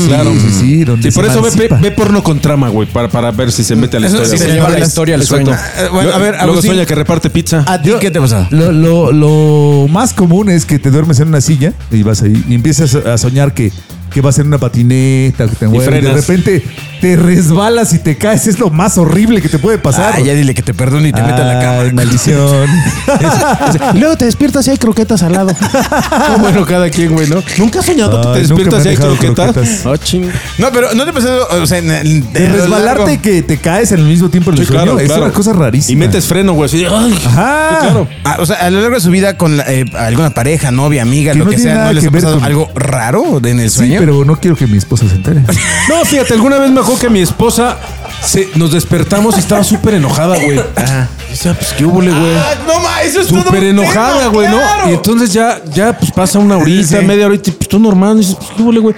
sí, 0.00 0.06
claro. 0.08 0.32
Sí, 0.32 0.50
sí, 0.60 0.84
donde 0.84 1.10
Sí, 1.10 1.14
por 1.16 1.24
eso 1.26 1.40
ve, 1.42 1.68
ve, 1.80 1.90
porno 1.92 2.22
con 2.22 2.40
trama, 2.40 2.68
güey, 2.68 2.86
para, 2.88 3.08
para 3.08 3.30
ver 3.30 3.50
si 3.52 3.64
se 3.64 3.74
mete 3.76 3.96
a 3.96 4.00
la 4.00 4.06
Eso 4.08 4.16
historia. 4.22 4.38
sí 4.38 4.44
Se 4.44 4.52
lleva 4.54 4.68
la 4.68 4.78
historia 4.80 5.14
al 5.14 5.24
sueño. 5.24 5.52
Eh, 5.52 5.88
bueno, 5.92 6.12
a 6.12 6.18
ver, 6.18 6.34
Luego 6.34 6.52
Agustín. 6.52 6.70
sueña 6.72 6.86
que 6.86 6.94
reparte 6.94 7.30
pizza. 7.30 7.64
¿A 7.66 7.77
ti 7.82 7.90
qué 8.00 8.10
te 8.10 8.18
ha 8.18 8.22
pasado? 8.22 8.46
Lo, 8.50 8.72
lo- 8.72 9.12
lo 9.12 9.88
más 9.88 10.12
común 10.14 10.48
es 10.50 10.64
que 10.66 10.78
te 10.78 10.90
duermes 10.90 11.20
en 11.20 11.28
una 11.28 11.40
silla 11.40 11.72
y 11.90 12.02
vas 12.02 12.22
ahí 12.22 12.44
y 12.48 12.54
empiezas 12.54 12.94
a 12.94 13.16
soñar 13.18 13.54
que, 13.54 13.72
que 14.18 14.26
vas 14.26 14.38
en 14.40 14.48
una 14.48 14.58
patineta, 14.58 15.46
que 15.46 15.54
te 15.54 15.68
mueves, 15.68 15.88
y 16.02 16.04
de 16.06 16.12
repente 16.12 16.64
te 17.00 17.14
resbalas 17.16 17.92
y 17.94 18.00
te 18.00 18.16
caes. 18.16 18.48
Es 18.48 18.58
lo 18.58 18.70
más 18.70 18.98
horrible 18.98 19.40
que 19.40 19.48
te 19.48 19.58
puede 19.60 19.78
pasar. 19.78 20.14
Ah, 20.16 20.20
ya 20.20 20.34
dile 20.34 20.54
que 20.54 20.62
te 20.62 20.74
perdone 20.74 21.10
y 21.10 21.12
te 21.12 21.22
meta 21.22 21.42
en 21.42 21.48
la 21.48 21.60
cama. 21.60 21.92
maldición. 21.92 22.66
Y 23.94 23.98
luego 23.98 24.16
te 24.16 24.24
despiertas 24.24 24.66
y 24.66 24.70
hay 24.70 24.76
croquetas 24.78 25.22
al 25.22 25.32
lado. 25.32 25.52
bueno, 26.40 26.64
cada 26.66 26.90
quien, 26.90 27.12
güey, 27.12 27.28
¿no? 27.28 27.42
¿Nunca 27.58 27.80
has 27.80 27.86
soñado 27.86 28.20
que 28.20 28.28
Ay, 28.28 28.42
te 28.42 28.48
nunca 28.48 28.64
despiertas 28.64 28.78
y 28.78 28.80
han 28.82 28.88
hay 28.88 28.96
dejado 28.96 29.16
croquetas? 29.16 29.52
croquetas. 29.52 29.86
Ah, 29.86 29.96
ching. 30.04 30.30
No, 30.58 30.68
pero 30.72 30.94
¿no 30.94 31.04
te 31.04 31.12
pasado? 31.12 31.46
O 31.62 31.66
sea, 31.66 31.78
en, 31.78 32.32
De 32.32 32.48
lo 32.48 32.56
resbalarte 32.56 33.00
largo- 33.12 33.22
que 33.22 33.42
te 33.42 33.58
caes 33.58 33.92
en 33.92 34.00
el 34.00 34.06
mismo 34.06 34.28
tiempo 34.28 34.50
en 34.50 34.58
el 34.58 34.62
Sí, 34.64 34.66
sueño 34.72 34.82
claro, 34.84 34.98
es 34.98 35.06
claro. 35.06 35.24
una 35.24 35.32
cosa 35.32 35.52
rarísima. 35.52 35.92
Y 35.92 35.96
metes 36.06 36.26
freno, 36.26 36.52
güey, 36.54 36.66
así 36.66 36.78
de, 36.78 36.86
ay. 36.88 37.14
Ajá. 37.26 37.78
Claro. 37.80 38.08
Ah, 38.24 38.36
o 38.40 38.46
sea, 38.46 38.56
a 38.56 38.70
lo 38.70 38.80
largo 38.80 38.96
de 38.96 39.00
su 39.00 39.10
vida 39.10 39.36
con 39.36 39.56
la- 39.56 39.64
eh, 39.72 39.84
alguna 39.96 40.30
pareja, 40.30 40.70
novia, 40.70 41.02
amiga, 41.02 41.32
Que 41.32 41.38
lo 41.38 41.44
no 41.44 41.50
que 41.50 41.56
tiene 41.56 41.70
sea, 41.70 41.78
nada 41.78 41.86
¿no 41.88 41.92
les 41.94 42.02
que 42.04 42.08
ha 42.08 42.10
ver 42.10 42.22
pasado 42.22 42.36
con- 42.38 42.44
algo 42.44 42.70
raro 42.74 43.40
en 43.44 43.60
el 43.60 43.70
Sí, 43.70 43.76
sueño? 43.78 43.96
pero 44.00 44.07
no 44.24 44.36
quiero 44.40 44.56
que 44.56 44.66
mi 44.66 44.78
esposa 44.78 45.08
se 45.08 45.14
entere. 45.14 45.42
No, 45.88 46.04
fíjate, 46.04 46.34
alguna 46.34 46.58
vez 46.58 46.70
me 46.70 46.80
acuerdo 46.80 47.00
que 47.00 47.10
mi 47.10 47.20
esposa 47.20 47.78
se- 48.24 48.48
nos 48.56 48.72
despertamos 48.72 49.36
y 49.36 49.40
estaba 49.40 49.62
súper 49.64 49.94
enojada, 49.94 50.36
güey. 50.42 50.58
Ajá. 50.76 51.08
Dice, 51.30 51.48
ah, 51.50 51.54
pues 51.58 51.72
qué 51.74 51.84
hubo, 51.84 51.94
güey. 51.94 52.08
Ah, 52.10 52.54
no 52.66 52.80
ma, 52.80 53.02
eso 53.02 53.20
es 53.20 53.28
todo 53.28 53.42
Súper 53.42 53.62
un 53.62 53.68
enojada, 53.68 54.18
tema, 54.18 54.32
güey, 54.32 54.48
¿no? 54.48 54.60
Y 54.90 54.94
entonces 54.94 55.32
ya, 55.32 55.62
ya, 55.74 55.96
pues 55.98 56.10
pasa 56.10 56.38
una 56.38 56.56
horita, 56.56 57.00
Sí. 57.00 57.04
media 57.06 57.26
horita, 57.26 57.50
y 57.50 57.52
pues 57.52 57.68
tú 57.68 57.78
normal, 57.78 58.16
y 58.16 58.20
dices, 58.20 58.36
pues 58.36 58.50
qué 58.56 58.62
hubo, 58.62 58.80
güey. 58.80 58.94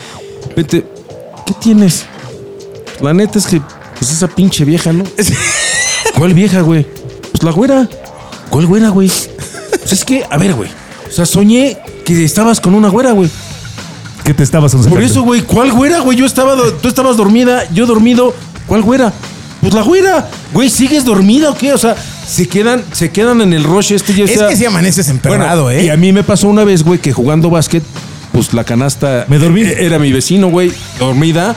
Vete, 0.56 0.84
¿qué 1.46 1.54
tienes? 1.60 2.04
La 3.00 3.12
neta 3.12 3.38
es 3.38 3.46
que, 3.46 3.60
pues 3.98 4.10
esa 4.10 4.28
pinche 4.28 4.64
vieja, 4.64 4.92
¿no? 4.92 5.04
¿Cuál 6.16 6.34
vieja, 6.34 6.60
güey? 6.60 6.86
Pues 7.32 7.42
la 7.42 7.50
güera. 7.52 7.88
¿Cuál 8.50 8.66
güera, 8.66 8.88
güey? 8.88 9.10
Pues 9.70 9.92
es 9.92 10.04
que, 10.04 10.24
a 10.28 10.36
ver, 10.36 10.54
güey. 10.54 10.70
O 11.08 11.12
sea, 11.12 11.24
soñé 11.26 11.78
que 12.04 12.24
estabas 12.24 12.60
con 12.60 12.74
una 12.74 12.88
güera, 12.88 13.12
güey. 13.12 13.30
Que 14.30 14.34
te 14.34 14.44
estabas 14.44 14.72
Por 14.76 15.02
eso, 15.02 15.22
güey, 15.22 15.40
¿cuál 15.40 15.72
güera, 15.72 15.98
güey? 15.98 16.16
Yo 16.16 16.24
estaba, 16.24 16.54
tú 16.80 16.86
estabas 16.86 17.16
dormida, 17.16 17.68
yo 17.72 17.84
dormido. 17.84 18.32
¿Cuál 18.68 18.82
güera? 18.82 19.12
Pues 19.60 19.74
la 19.74 19.82
güera. 19.82 20.30
Güey, 20.52 20.70
¿sigues 20.70 21.04
dormida 21.04 21.50
o 21.50 21.56
qué? 21.56 21.72
O 21.72 21.78
sea, 21.78 21.96
se 22.28 22.46
quedan, 22.46 22.84
se 22.92 23.10
quedan 23.10 23.40
en 23.40 23.52
el 23.52 23.64
rush 23.64 23.90
este 23.90 24.12
y 24.12 24.22
Es 24.22 24.40
que 24.40 24.54
si 24.54 24.64
amaneces 24.64 25.08
emperrado, 25.08 25.64
bueno, 25.64 25.80
¿eh? 25.80 25.86
Y 25.86 25.88
a 25.88 25.96
mí 25.96 26.12
me 26.12 26.22
pasó 26.22 26.46
una 26.46 26.62
vez, 26.62 26.84
güey, 26.84 27.00
que 27.00 27.12
jugando 27.12 27.50
básquet, 27.50 27.82
pues 28.30 28.54
la 28.54 28.62
canasta. 28.62 29.24
Me 29.26 29.40
dormí. 29.40 29.62
Era 29.62 29.98
mi 29.98 30.12
vecino, 30.12 30.46
güey, 30.46 30.70
dormida. 31.00 31.56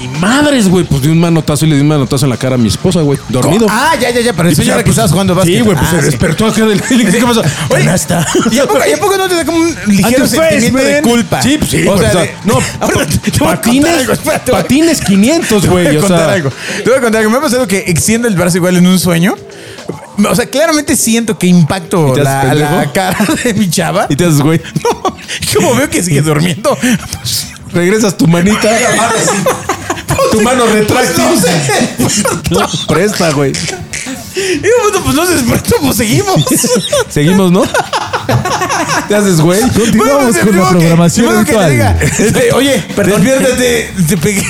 Y 0.00 0.08
madres, 0.18 0.68
güey, 0.68 0.84
pues 0.84 1.02
di 1.02 1.08
un 1.08 1.18
manotazo 1.20 1.64
y 1.66 1.68
le 1.70 1.74
di 1.76 1.80
un 1.82 1.88
manotazo 1.88 2.26
en 2.26 2.30
la 2.30 2.36
cara 2.36 2.54
a 2.54 2.58
mi 2.58 2.68
esposa, 2.68 3.00
güey. 3.00 3.18
Dormido. 3.28 3.66
Ah, 3.68 3.94
ya, 4.00 4.10
ya, 4.10 4.20
ya. 4.20 4.32
Pero 4.32 4.48
el 4.48 4.54
pues 4.54 4.66
ya, 4.66 4.82
que 4.82 4.90
estabas 4.90 5.10
jugando 5.12 5.34
Sí, 5.44 5.60
güey, 5.60 5.76
pues 5.76 5.88
Ah, 5.88 5.96
se 5.96 6.00
sí. 6.00 6.04
despertó 6.06 6.46
acá 6.46 6.64
del. 6.66 6.80
¿Qué 6.82 7.20
pasó? 7.22 7.42
Oye, 7.70 7.84
Canasta. 7.84 8.26
¿Y 8.50 8.58
a, 8.58 8.66
poco, 8.66 8.78
y 8.88 8.92
a 8.92 8.96
poco 8.98 9.16
no 9.16 9.28
te 9.28 9.34
da 9.34 9.44
como 9.44 9.58
un 9.58 9.74
ligero 9.86 10.26
sentimiento 10.26 10.78
face, 10.78 10.86
de 10.86 11.02
man. 11.02 11.10
culpa? 11.10 11.42
Sí, 11.42 11.56
pues 11.58 11.70
sí. 11.70 11.86
O 11.86 11.94
güey, 11.96 11.98
sea, 12.00 12.08
o 12.08 12.12
sea, 12.12 12.20
de- 12.22 12.34
no, 12.44 12.54
Ahora, 12.80 13.06
te 13.06 13.30
voy 13.38 13.48
a 13.48 13.56
contar 13.56 13.56
patines, 13.62 13.98
algo, 13.98 14.12
espérate, 14.12 14.50
a- 14.52 14.54
patines 14.62 15.00
500, 15.00 15.62
Te 15.62 15.68
voy 15.68 15.82
güey. 15.84 15.96
a 15.96 15.98
O 15.98 16.02
contar 16.02 16.18
sea, 16.26 16.32
algo. 16.34 16.50
Te 16.50 16.90
voy 16.90 16.98
a 16.98 17.00
contar 17.00 17.20
algo. 17.20 17.30
Me 17.30 17.38
ha 17.38 17.40
pasado 17.40 17.66
que 17.68 17.78
extiendo 17.86 18.28
el 18.28 18.34
brazo 18.36 18.56
igual 18.58 18.76
en 18.76 18.86
un 18.86 18.98
sueño. 18.98 19.34
O 20.28 20.34
sea, 20.34 20.46
claramente 20.46 20.94
siento 20.94 21.38
que 21.38 21.46
impacto 21.46 22.10
¿Y 22.10 22.14
te 22.14 22.20
haces 22.20 22.58
la, 22.58 22.76
la 22.84 22.92
cara 22.92 23.16
de 23.44 23.54
mi 23.54 23.68
chava. 23.70 24.06
y 24.10 24.14
te 24.16 24.24
haces, 24.26 24.40
güey. 24.40 24.60
No, 24.84 25.16
como 25.54 25.74
veo 25.74 25.88
que 25.88 26.02
sigue 26.02 26.20
durmiendo. 26.22 26.76
Regresas 27.72 28.16
tu 28.18 28.26
manita. 28.26 28.68
Tu 30.30 30.40
mano 30.42 30.66
retráctil. 30.66 31.24
No. 32.50 32.60
No, 32.60 32.68
presta, 32.88 33.30
güey. 33.32 33.52
Y 34.34 34.58
bueno, 34.82 35.04
pues 35.04 35.14
no 35.14 35.26
se 35.26 35.34
despertó, 35.34 35.76
pues 35.82 35.96
seguimos. 35.96 36.44
Seguimos, 37.08 37.52
¿no? 37.52 37.62
Te 39.08 39.14
haces, 39.14 39.40
güey. 39.40 39.60
Continuamos 39.60 40.32
Bueno, 40.34 40.46
con 40.46 40.56
la 40.56 40.64
que- 40.64 40.70
programación 40.70 41.26
que 41.44 41.52
habitual. 41.56 41.70
diga, 41.70 41.98
este, 42.00 42.52
Oye, 42.52 42.82
despiértate. 42.96 43.90
Te 44.08 44.16
pegué. 44.16 44.46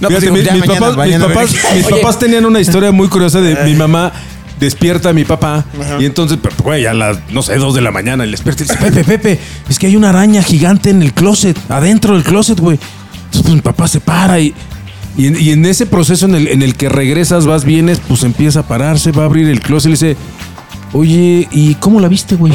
No, 0.00 0.08
pues 0.08 0.20
Fíjate, 0.20 0.30
mi- 0.30 0.42
ya 0.44 0.52
mis, 0.54 0.66
mañana, 0.66 1.28
papás, 1.28 1.50
mis, 1.52 1.84
papás, 1.86 2.06
mis 2.06 2.18
tenían 2.18 2.44
una 2.46 2.60
historia 2.60 2.92
muy 2.92 3.08
curiosa 3.08 3.40
de 3.40 3.56
mi 3.64 3.74
mamá 3.74 4.12
despierta 4.60 5.10
a 5.10 5.12
mi 5.12 5.24
papá 5.24 5.64
y 6.00 6.04
entonces, 6.04 6.36
pero, 6.42 6.54
güey, 6.62 6.84
a 6.86 6.92
las, 6.92 7.18
no 7.30 7.42
sé, 7.42 7.56
dos 7.56 7.74
de 7.74 7.80
la 7.80 7.92
mañana, 7.92 8.24
le 8.24 8.32
despierta 8.32 8.64
y 8.64 8.66
dice, 8.66 8.76
Pepe, 8.78 9.04
Pepe, 9.04 9.40
es 9.68 9.78
que 9.78 9.86
hay 9.86 9.94
una 9.96 10.08
araña 10.10 10.42
gigante 10.42 10.90
en 10.90 11.00
el 11.02 11.12
closet, 11.12 11.56
adentro 11.70 12.14
del 12.14 12.24
closet, 12.24 12.58
güey. 12.58 12.76
Entonces, 13.26 13.42
pues 13.42 13.54
mi 13.54 13.60
papá 13.60 13.86
se 13.86 14.00
para 14.00 14.40
y, 14.40 14.52
y, 15.18 15.50
en, 15.50 15.66
ese 15.66 15.84
proceso 15.84 16.26
en 16.26 16.62
el, 16.62 16.74
que 16.76 16.88
regresas, 16.88 17.44
vas, 17.44 17.64
vienes, 17.64 18.00
pues 18.06 18.22
empieza 18.22 18.60
a 18.60 18.68
pararse, 18.68 19.10
va 19.10 19.24
a 19.24 19.26
abrir 19.26 19.48
el 19.48 19.60
closet 19.60 19.86
y 19.86 19.88
le 19.88 19.94
dice, 19.94 20.16
oye, 20.92 21.48
¿y 21.50 21.74
cómo 21.74 21.98
la 21.98 22.06
viste, 22.06 22.36
güey? 22.36 22.52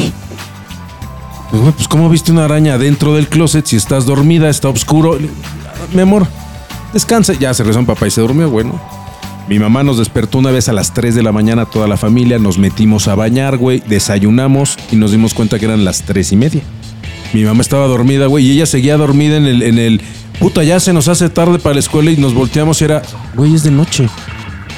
Pues, 1.50 1.62
güey, 1.62 1.74
pues 1.74 1.88
¿cómo 1.88 2.08
viste 2.08 2.32
una 2.32 2.46
araña 2.46 2.78
dentro 2.78 3.14
del 3.14 3.28
closet 3.28 3.66
si 3.66 3.76
estás 3.76 4.06
dormida, 4.06 4.48
está 4.48 4.70
oscuro? 4.70 5.18
Mi 5.92 6.00
amor, 6.00 6.26
descansa. 6.94 7.34
Ya 7.34 7.52
se 7.52 7.64
rezó 7.64 7.80
mi 7.80 7.86
papá 7.86 8.06
y 8.06 8.10
se 8.10 8.22
durmió, 8.22 8.48
bueno. 8.48 8.80
Mi 9.46 9.58
mamá 9.58 9.82
nos 9.82 9.98
despertó 9.98 10.38
una 10.38 10.50
vez 10.50 10.70
a 10.70 10.72
las 10.72 10.94
3 10.94 11.14
de 11.14 11.22
la 11.22 11.32
mañana, 11.32 11.66
toda 11.66 11.86
la 11.86 11.98
familia, 11.98 12.38
nos 12.38 12.56
metimos 12.56 13.08
a 13.08 13.14
bañar, 13.14 13.58
güey, 13.58 13.82
desayunamos 13.86 14.78
y 14.90 14.96
nos 14.96 15.10
dimos 15.10 15.34
cuenta 15.34 15.58
que 15.58 15.66
eran 15.66 15.84
las 15.84 16.02
3 16.02 16.32
y 16.32 16.36
media. 16.36 16.62
Mi 17.34 17.44
mamá 17.44 17.60
estaba 17.60 17.86
dormida, 17.86 18.26
güey, 18.26 18.46
y 18.46 18.52
ella 18.52 18.64
seguía 18.64 18.96
dormida 18.96 19.36
en 19.36 19.46
el, 19.46 20.00
puta, 20.38 20.62
ya 20.62 20.80
se 20.80 20.92
nos 20.92 21.08
hace 21.08 21.28
tarde 21.28 21.58
para 21.58 21.74
la 21.74 21.80
escuela 21.80 22.10
y 22.10 22.16
nos 22.16 22.34
volteamos 22.34 22.80
y 22.80 22.84
era, 22.84 23.02
güey, 23.34 23.54
es 23.54 23.62
de 23.62 23.70
noche. 23.70 24.08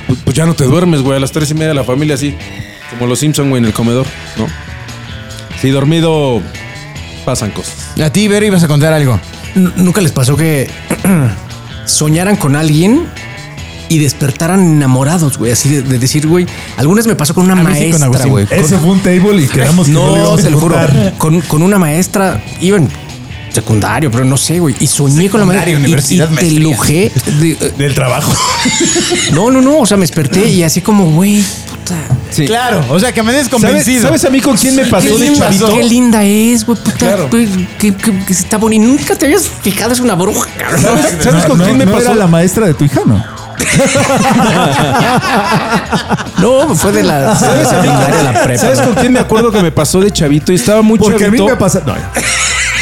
Pues, 0.07 0.19
pues 0.25 0.37
ya 0.37 0.47
no 0.47 0.55
te 0.55 0.65
duermes, 0.65 1.03
güey, 1.03 1.17
a 1.17 1.21
las 1.21 1.33
3 1.33 1.51
y 1.51 1.55
media 1.55 1.75
la 1.75 1.85
familia 1.85 2.15
así, 2.15 2.37
como 2.91 3.07
los 3.07 3.19
Simpson, 3.19 3.49
güey, 3.51 3.61
en 3.61 3.67
el 3.67 3.73
comedor, 3.73 4.07
¿no? 4.39 4.47
Sí, 5.61 5.71
dormido 5.71 6.41
pasan 7.25 7.51
cosas. 7.51 7.75
A 8.03 8.11
ti, 8.11 8.29
Vero, 8.29 8.47
ibas 8.47 8.63
a 8.63 8.69
contar 8.69 8.93
algo. 8.93 9.19
¿Nunca 9.55 10.01
les 10.01 10.13
pasó 10.13 10.37
que 10.37 10.71
soñaran 11.87 12.37
con 12.37 12.57
alguien 12.57 13.07
y 13.89 13.99
despertaran 13.99 14.61
enamorados, 14.61 15.39
güey? 15.39 15.51
Así 15.53 15.69
de, 15.71 15.83
de 15.83 15.99
decir, 15.99 16.27
güey. 16.27 16.47
Algunas 16.77 17.07
me 17.07 17.17
pasó 17.17 17.35
con 17.35 17.45
una 17.45 17.55
A 17.55 17.63
maestra, 17.65 18.27
güey. 18.27 18.47
Ese 18.51 18.79
fue 18.79 18.91
un 18.91 19.01
table 19.01 19.43
y 19.43 19.49
quedamos 19.49 19.87
que 19.87 19.93
no, 19.93 20.15
le 20.15 20.23
No, 20.23 20.39
se 20.39 20.51
lo 20.51 20.61
juro. 20.61 20.77
Con, 21.19 21.41
con 21.41 21.63
una 21.63 21.79
maestra, 21.79 22.43
iba 22.61 22.77
en 22.77 22.89
secundario, 23.57 24.11
pero 24.11 24.25
no 24.25 24.37
sé, 24.37 24.59
güey. 24.61 24.75
Y 24.81 24.87
soñé 24.87 25.29
con 25.29 25.41
la 25.41 25.47
maestra. 25.47 25.67
Secundario, 25.67 25.79
y- 25.79 25.83
universidad, 25.85 26.31
y, 26.31 26.37
te 26.37 26.51
lujé. 26.61 27.13
de- 27.41 27.51
eh, 27.61 27.73
Del 27.77 27.95
trabajo. 27.95 28.33
no, 29.33 29.51
no, 29.51 29.61
no. 29.61 29.79
O 29.79 29.87
sea, 29.87 29.97
me 29.97 30.03
desperté 30.03 30.49
y 30.49 30.63
así 30.63 30.81
como, 30.81 31.11
güey, 31.11 31.43
puta. 31.69 31.97
Sí. 32.31 32.45
Claro, 32.47 32.85
o 32.91 32.99
sea, 33.01 33.13
que 33.13 33.23
me 33.23 33.33
des 33.33 33.47
¿Sabes, 33.47 33.63
convencido. 33.63 34.03
¿Sabes 34.03 34.25
a 34.25 34.31
mí 34.31 34.41
con 34.41 34.57
quién 34.57 34.75
me 34.77 34.85
pasó 34.87 35.07
Qué 35.07 35.13
de 35.15 35.19
linda, 35.31 35.47
chavito? 35.47 35.69
qué 35.75 35.83
linda 35.85 36.25
es, 36.25 36.67
güey, 36.67 36.79
puta. 36.79 36.93
Claro. 36.99 37.31
que, 37.31 37.49
que- 37.79 37.95
que 37.97 38.33
está 38.33 38.59
bonita. 38.59 38.85
Nunca 38.85 39.15
te 39.17 39.27
habías 39.27 39.49
fijado, 39.63 39.93
es 39.93 40.01
una 40.01 40.15
bruja, 40.15 40.49
cabrón. 40.59 40.81
¿Sabes, 40.83 41.17
sabes 41.23 41.43
No, 41.45 41.49
con 41.49 41.59
no, 41.59 41.65
quién 41.65 41.79
me 41.79 41.87
no 41.87 41.93
pasó? 41.93 42.07
era 42.07 42.15
la 42.17 42.27
maestra 42.27 42.67
de 42.67 42.75
tu 42.75 42.85
hija, 42.85 43.01
¿no? 43.07 43.25
No, 46.39 46.75
fue 46.75 46.93
de 46.93 47.03
la 47.03 47.35
¿Sabes, 47.35 47.69
a 47.69 47.81
mí- 47.81 47.89
secundaria 47.89 48.21
a 48.21 48.23
la 48.33 48.43
prepa. 48.43 48.61
¿Sabes 48.61 48.81
con 48.81 48.95
quién 48.95 49.13
me 49.13 49.21
acuerdo 49.21 49.51
que 49.51 49.63
me 49.63 49.73
pasó 49.73 50.01
de 50.01 50.11
chavito? 50.11 50.53
Y 50.53 50.57
estaba 50.57 50.83
muy 50.83 50.99
Porque 50.99 51.25
a 51.25 51.31
mí 51.31 51.39
chavito. 51.39 51.47
me 51.47 51.57
pasa. 51.57 51.83
No, 51.87 51.95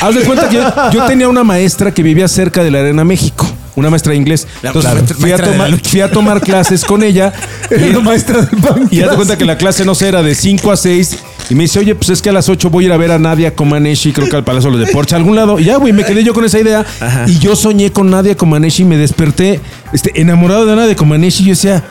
Haz 0.04 0.14
de 0.14 0.20
cuenta 0.22 0.48
que 0.48 0.56
yo, 0.56 0.90
yo 0.92 1.06
tenía 1.06 1.28
una 1.28 1.44
maestra 1.44 1.92
que 1.92 2.02
vivía 2.02 2.28
cerca 2.28 2.62
de 2.62 2.70
la 2.70 2.80
Arena 2.80 3.04
México. 3.04 3.46
Una 3.76 3.90
maestra 3.90 4.10
de 4.12 4.18
inglés. 4.18 4.46
Entonces 4.62 5.16
fui, 5.18 5.32
a 5.32 5.36
de 5.36 5.42
la 5.42 5.50
tomar, 5.52 5.80
fui 5.80 6.00
a 6.00 6.10
tomar 6.10 6.40
clases 6.40 6.84
con 6.84 7.02
ella. 7.02 7.32
era 7.70 7.86
la 7.86 8.00
maestra 8.00 8.48
pan. 8.62 8.86
Y 8.90 9.00
haz 9.00 9.10
de 9.10 9.16
cuenta 9.16 9.36
que 9.38 9.44
la 9.44 9.56
clase 9.58 9.84
no 9.84 9.94
sé, 9.94 10.08
era 10.08 10.22
de 10.22 10.34
5 10.34 10.70
a 10.70 10.76
6. 10.76 11.18
Y 11.50 11.54
me 11.54 11.64
dice, 11.64 11.80
oye, 11.80 11.94
pues 11.94 12.10
es 12.10 12.22
que 12.22 12.28
a 12.28 12.32
las 12.32 12.48
8 12.48 12.70
voy 12.70 12.84
a 12.84 12.86
ir 12.88 12.92
a 12.92 12.96
ver 12.96 13.10
a 13.10 13.18
Nadia 13.18 13.54
Comaneci, 13.54 14.12
creo 14.12 14.28
que 14.28 14.36
al 14.36 14.44
Palacio 14.44 14.70
de 14.70 14.78
los 14.78 14.86
Deportes, 14.86 15.14
a 15.14 15.16
algún 15.16 15.34
lado. 15.36 15.58
Y 15.58 15.64
ya, 15.64 15.76
güey, 15.76 15.92
me 15.92 16.04
quedé 16.04 16.22
yo 16.22 16.34
con 16.34 16.44
esa 16.44 16.60
idea. 16.60 16.84
Y 17.26 17.38
yo 17.38 17.56
soñé 17.56 17.90
con 17.90 18.10
Nadia 18.10 18.36
Comaneci 18.36 18.82
y 18.82 18.84
me 18.86 18.96
desperté 18.96 19.60
este, 19.92 20.20
enamorado 20.20 20.66
de 20.66 20.76
Nadia 20.76 20.94
Comaneci. 20.94 21.42
Y 21.42 21.46
yo 21.46 21.50
decía, 21.50 21.82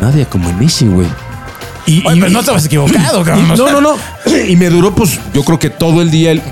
Nadia 0.00 0.26
Comaneci, 0.26 0.86
güey. 0.86 1.08
Y, 1.86 2.06
Oye, 2.06 2.16
y- 2.16 2.20
pero 2.20 2.30
no 2.32 2.40
estabas 2.40 2.64
equivocado, 2.64 3.22
y- 3.22 3.24
cabrón. 3.24 3.48
no, 3.48 3.70
no, 3.70 3.80
no. 3.80 3.96
Y 4.48 4.56
me 4.56 4.70
duró, 4.70 4.94
pues, 4.94 5.18
yo 5.34 5.42
creo 5.42 5.58
que 5.58 5.70
todo 5.70 6.00
el 6.00 6.10
día 6.10 6.30
el. 6.30 6.42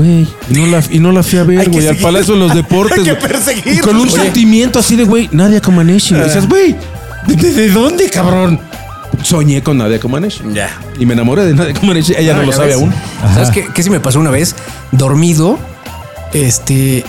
Güey, 0.00 0.26
y 0.50 0.54
no 0.54 0.66
la, 0.66 0.82
y 0.90 0.98
no 0.98 1.12
la 1.12 1.22
fui 1.22 1.38
a 1.38 1.44
ver, 1.44 1.68
güey, 1.68 1.86
al. 1.86 1.96
Palacio 1.96 2.32
de 2.34 2.40
los 2.40 2.54
Deportes. 2.54 2.98
Hay 3.00 3.04
que 3.04 3.14
perseguir. 3.16 3.82
Con 3.82 3.96
un 3.96 4.08
Oye. 4.08 4.22
sentimiento 4.22 4.78
así 4.78 4.96
de, 4.96 5.04
güey, 5.04 5.28
Nadia 5.30 5.60
Comaneci. 5.60 6.14
güey. 6.14 6.26
Dices, 6.26 6.48
güey, 6.48 6.74
¿de, 7.26 7.36
de- 7.36 7.52
de 7.52 7.68
dónde, 7.70 8.08
cabrón? 8.08 8.58
Soñé 9.22 9.62
con 9.62 9.76
Nadia 9.76 10.00
Comaneci. 10.00 10.40
Ya. 10.54 10.70
Y 10.98 11.04
me 11.04 11.12
enamoré 11.12 11.44
de 11.44 11.52
Nadia 11.54 11.74
Comaneci. 11.74 12.14
Ella 12.16 12.32
no 12.34 12.40
Ah, 12.40 12.46
lo 12.46 12.52
sabe 12.52 12.68
ves. 12.68 12.76
aún. 12.76 12.94
¿Sabes 13.34 13.50
qué, 13.50 13.66
qué 13.74 13.82
sí 13.82 13.90
me 13.90 14.00
pasó 14.00 14.18
una 14.20 14.30
vez? 14.30 14.56
Dormido, 14.92 15.58
este. 16.32 17.04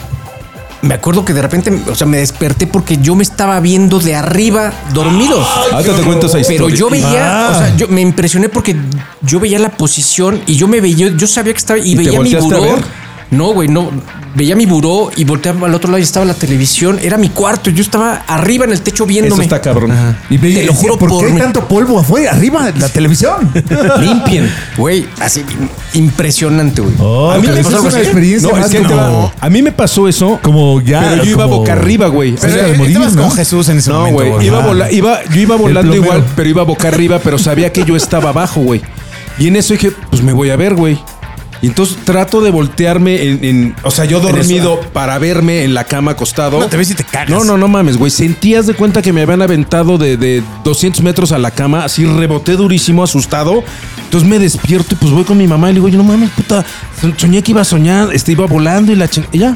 Me 0.81 0.95
acuerdo 0.95 1.23
que 1.23 1.33
de 1.33 1.41
repente, 1.41 1.71
o 1.89 1.95
sea, 1.95 2.07
me 2.07 2.17
desperté 2.17 2.65
porque 2.65 2.97
yo 2.97 3.15
me 3.15 3.23
estaba 3.23 3.59
viendo 3.59 3.99
de 3.99 4.15
arriba 4.15 4.73
dormido. 4.93 5.45
Ahorita 5.71 5.95
te 5.95 6.01
cuento 6.01 6.25
esa 6.25 6.39
historia. 6.39 6.65
Pero 6.65 6.75
yo 6.75 6.89
veía, 6.89 7.49
o 7.51 7.57
sea, 7.57 7.75
yo 7.75 7.87
me 7.87 8.01
impresioné 8.01 8.49
porque 8.49 8.75
yo 9.21 9.39
veía 9.39 9.59
la 9.59 9.69
posición 9.69 10.41
y 10.47 10.55
yo 10.55 10.67
me 10.67 10.81
veía, 10.81 11.09
yo 11.15 11.27
sabía 11.27 11.53
que 11.53 11.59
estaba 11.59 11.79
y, 11.79 11.91
¿Y 11.91 11.95
te 11.95 12.03
veía 12.09 12.19
mi 12.19 12.33
buró. 12.35 12.79
No, 13.31 13.53
güey, 13.53 13.67
no. 13.69 13.89
Veía 14.35 14.55
mi 14.55 14.65
buró 14.65 15.09
y 15.15 15.23
volteaba 15.23 15.67
al 15.67 15.73
otro 15.73 15.89
lado 15.89 15.99
y 15.99 16.03
estaba 16.03 16.25
la 16.25 16.33
televisión. 16.33 16.99
Era 17.01 17.17
mi 17.17 17.29
cuarto. 17.29 17.69
Yo 17.69 17.81
estaba 17.81 18.23
arriba 18.27 18.65
en 18.65 18.71
el 18.71 18.81
techo 18.81 19.03
Eso 19.03 19.05
viéndome. 19.05 19.43
está 19.43 19.61
cabrón. 19.61 19.91
Y 20.29 20.37
me 20.37 20.53
Te 20.53 20.63
lo 20.65 20.73
juro 20.73 20.97
¿por, 20.97 21.09
por 21.09 21.25
qué 21.25 21.31
hay 21.33 21.37
tanto 21.39 21.65
polvo 21.67 21.99
afuera, 21.99 22.31
arriba 22.31 22.71
de 22.71 22.79
la 22.79 22.89
televisión? 22.89 23.49
Limpien. 23.99 24.49
Güey, 24.77 25.05
así 25.19 25.43
impresionante, 25.93 26.81
güey. 26.81 26.93
Oh, 26.99 27.31
¿A 27.31 27.37
mí 27.39 27.47
esa 27.47 27.63
pasó 27.63 27.87
es 27.87 27.93
una 27.93 28.01
experiencia 28.03 28.49
No, 28.51 28.57
es 28.57 28.69
que 28.69 28.79
va- 28.81 29.33
a 29.39 29.49
mí 29.49 29.61
me 29.61 29.71
pasó 29.71 30.07
eso. 30.07 30.39
como 30.41 30.81
ya. 30.81 31.01
Pero 31.09 31.23
yo 31.23 31.31
iba 31.31 31.43
como- 31.43 31.57
boca 31.59 31.73
arriba, 31.73 32.07
güey. 32.07 32.35
Pero- 32.35 32.53
Pero 32.53 32.67
de 32.67 32.77
morir, 32.77 32.91
estabas 32.97 33.15
¿no? 33.15 33.21
con 33.23 33.31
Jesús 33.31 33.69
en 33.69 33.77
ese 33.77 33.89
No, 33.89 33.99
momento. 33.99 34.23
güey. 34.35 34.47
Iba, 34.47 34.59
vola- 34.65 34.91
iba, 34.91 35.23
yo 35.33 35.39
iba 35.41 35.55
volando 35.55 35.95
igual, 35.95 36.25
pero 36.35 36.49
iba 36.49 36.63
boca 36.63 36.87
arriba, 36.87 37.19
pero 37.23 37.37
sabía 37.37 37.71
que 37.71 37.83
yo 37.85 37.95
estaba 37.95 38.29
abajo, 38.29 38.61
güey. 38.61 38.81
Y 39.39 39.47
en 39.47 39.55
eso 39.55 39.73
dije, 39.73 39.91
pues 40.09 40.21
me 40.21 40.33
voy 40.33 40.49
a 40.49 40.55
ver, 40.55 40.75
güey. 40.75 40.99
Y 41.61 41.67
entonces 41.67 41.97
trato 42.05 42.41
de 42.41 42.49
voltearme 42.49 43.21
en, 43.23 43.45
en- 43.45 43.75
o 43.83 43.91
sea, 43.91 44.05
yo 44.05 44.19
dormido 44.19 44.79
para 44.93 45.19
verme 45.19 45.63
en 45.63 45.73
la 45.75 45.83
cama 45.83 46.11
acostado. 46.11 46.59
No, 46.59 46.65
te 46.67 46.75
ves 46.77 46.89
y 46.91 46.95
te 46.95 47.03
cagas. 47.03 47.29
No, 47.29 47.43
no, 47.43 47.55
no 47.57 47.67
mames, 47.67 47.97
güey. 47.97 48.09
Sentías 48.09 48.65
de 48.65 48.73
cuenta 48.73 49.01
que 49.03 49.13
me 49.13 49.21
habían 49.21 49.41
aventado 49.43 49.97
de, 49.99 50.17
de 50.17 50.41
200 50.63 51.01
metros 51.03 51.31
a 51.31 51.37
la 51.37 51.51
cama, 51.51 51.83
así 51.85 52.05
reboté 52.05 52.53
durísimo, 52.53 53.03
asustado. 53.03 53.63
Entonces 54.03 54.27
me 54.27 54.39
despierto 54.39 54.95
y 54.95 54.97
pues 54.97 55.11
voy 55.11 55.23
con 55.23 55.37
mi 55.37 55.47
mamá 55.47 55.69
y 55.69 55.73
le 55.73 55.79
digo, 55.79 55.87
yo 55.89 55.97
no 55.99 56.03
mames, 56.03 56.31
puta, 56.31 56.65
soñé 57.17 57.43
que 57.43 57.51
iba 57.51 57.61
a 57.61 57.65
soñar, 57.65 58.09
este, 58.13 58.31
iba 58.33 58.45
volando 58.47 58.91
y 58.91 58.95
la 58.95 59.07
ching... 59.07 59.25
y 59.31 59.39
ya. 59.39 59.55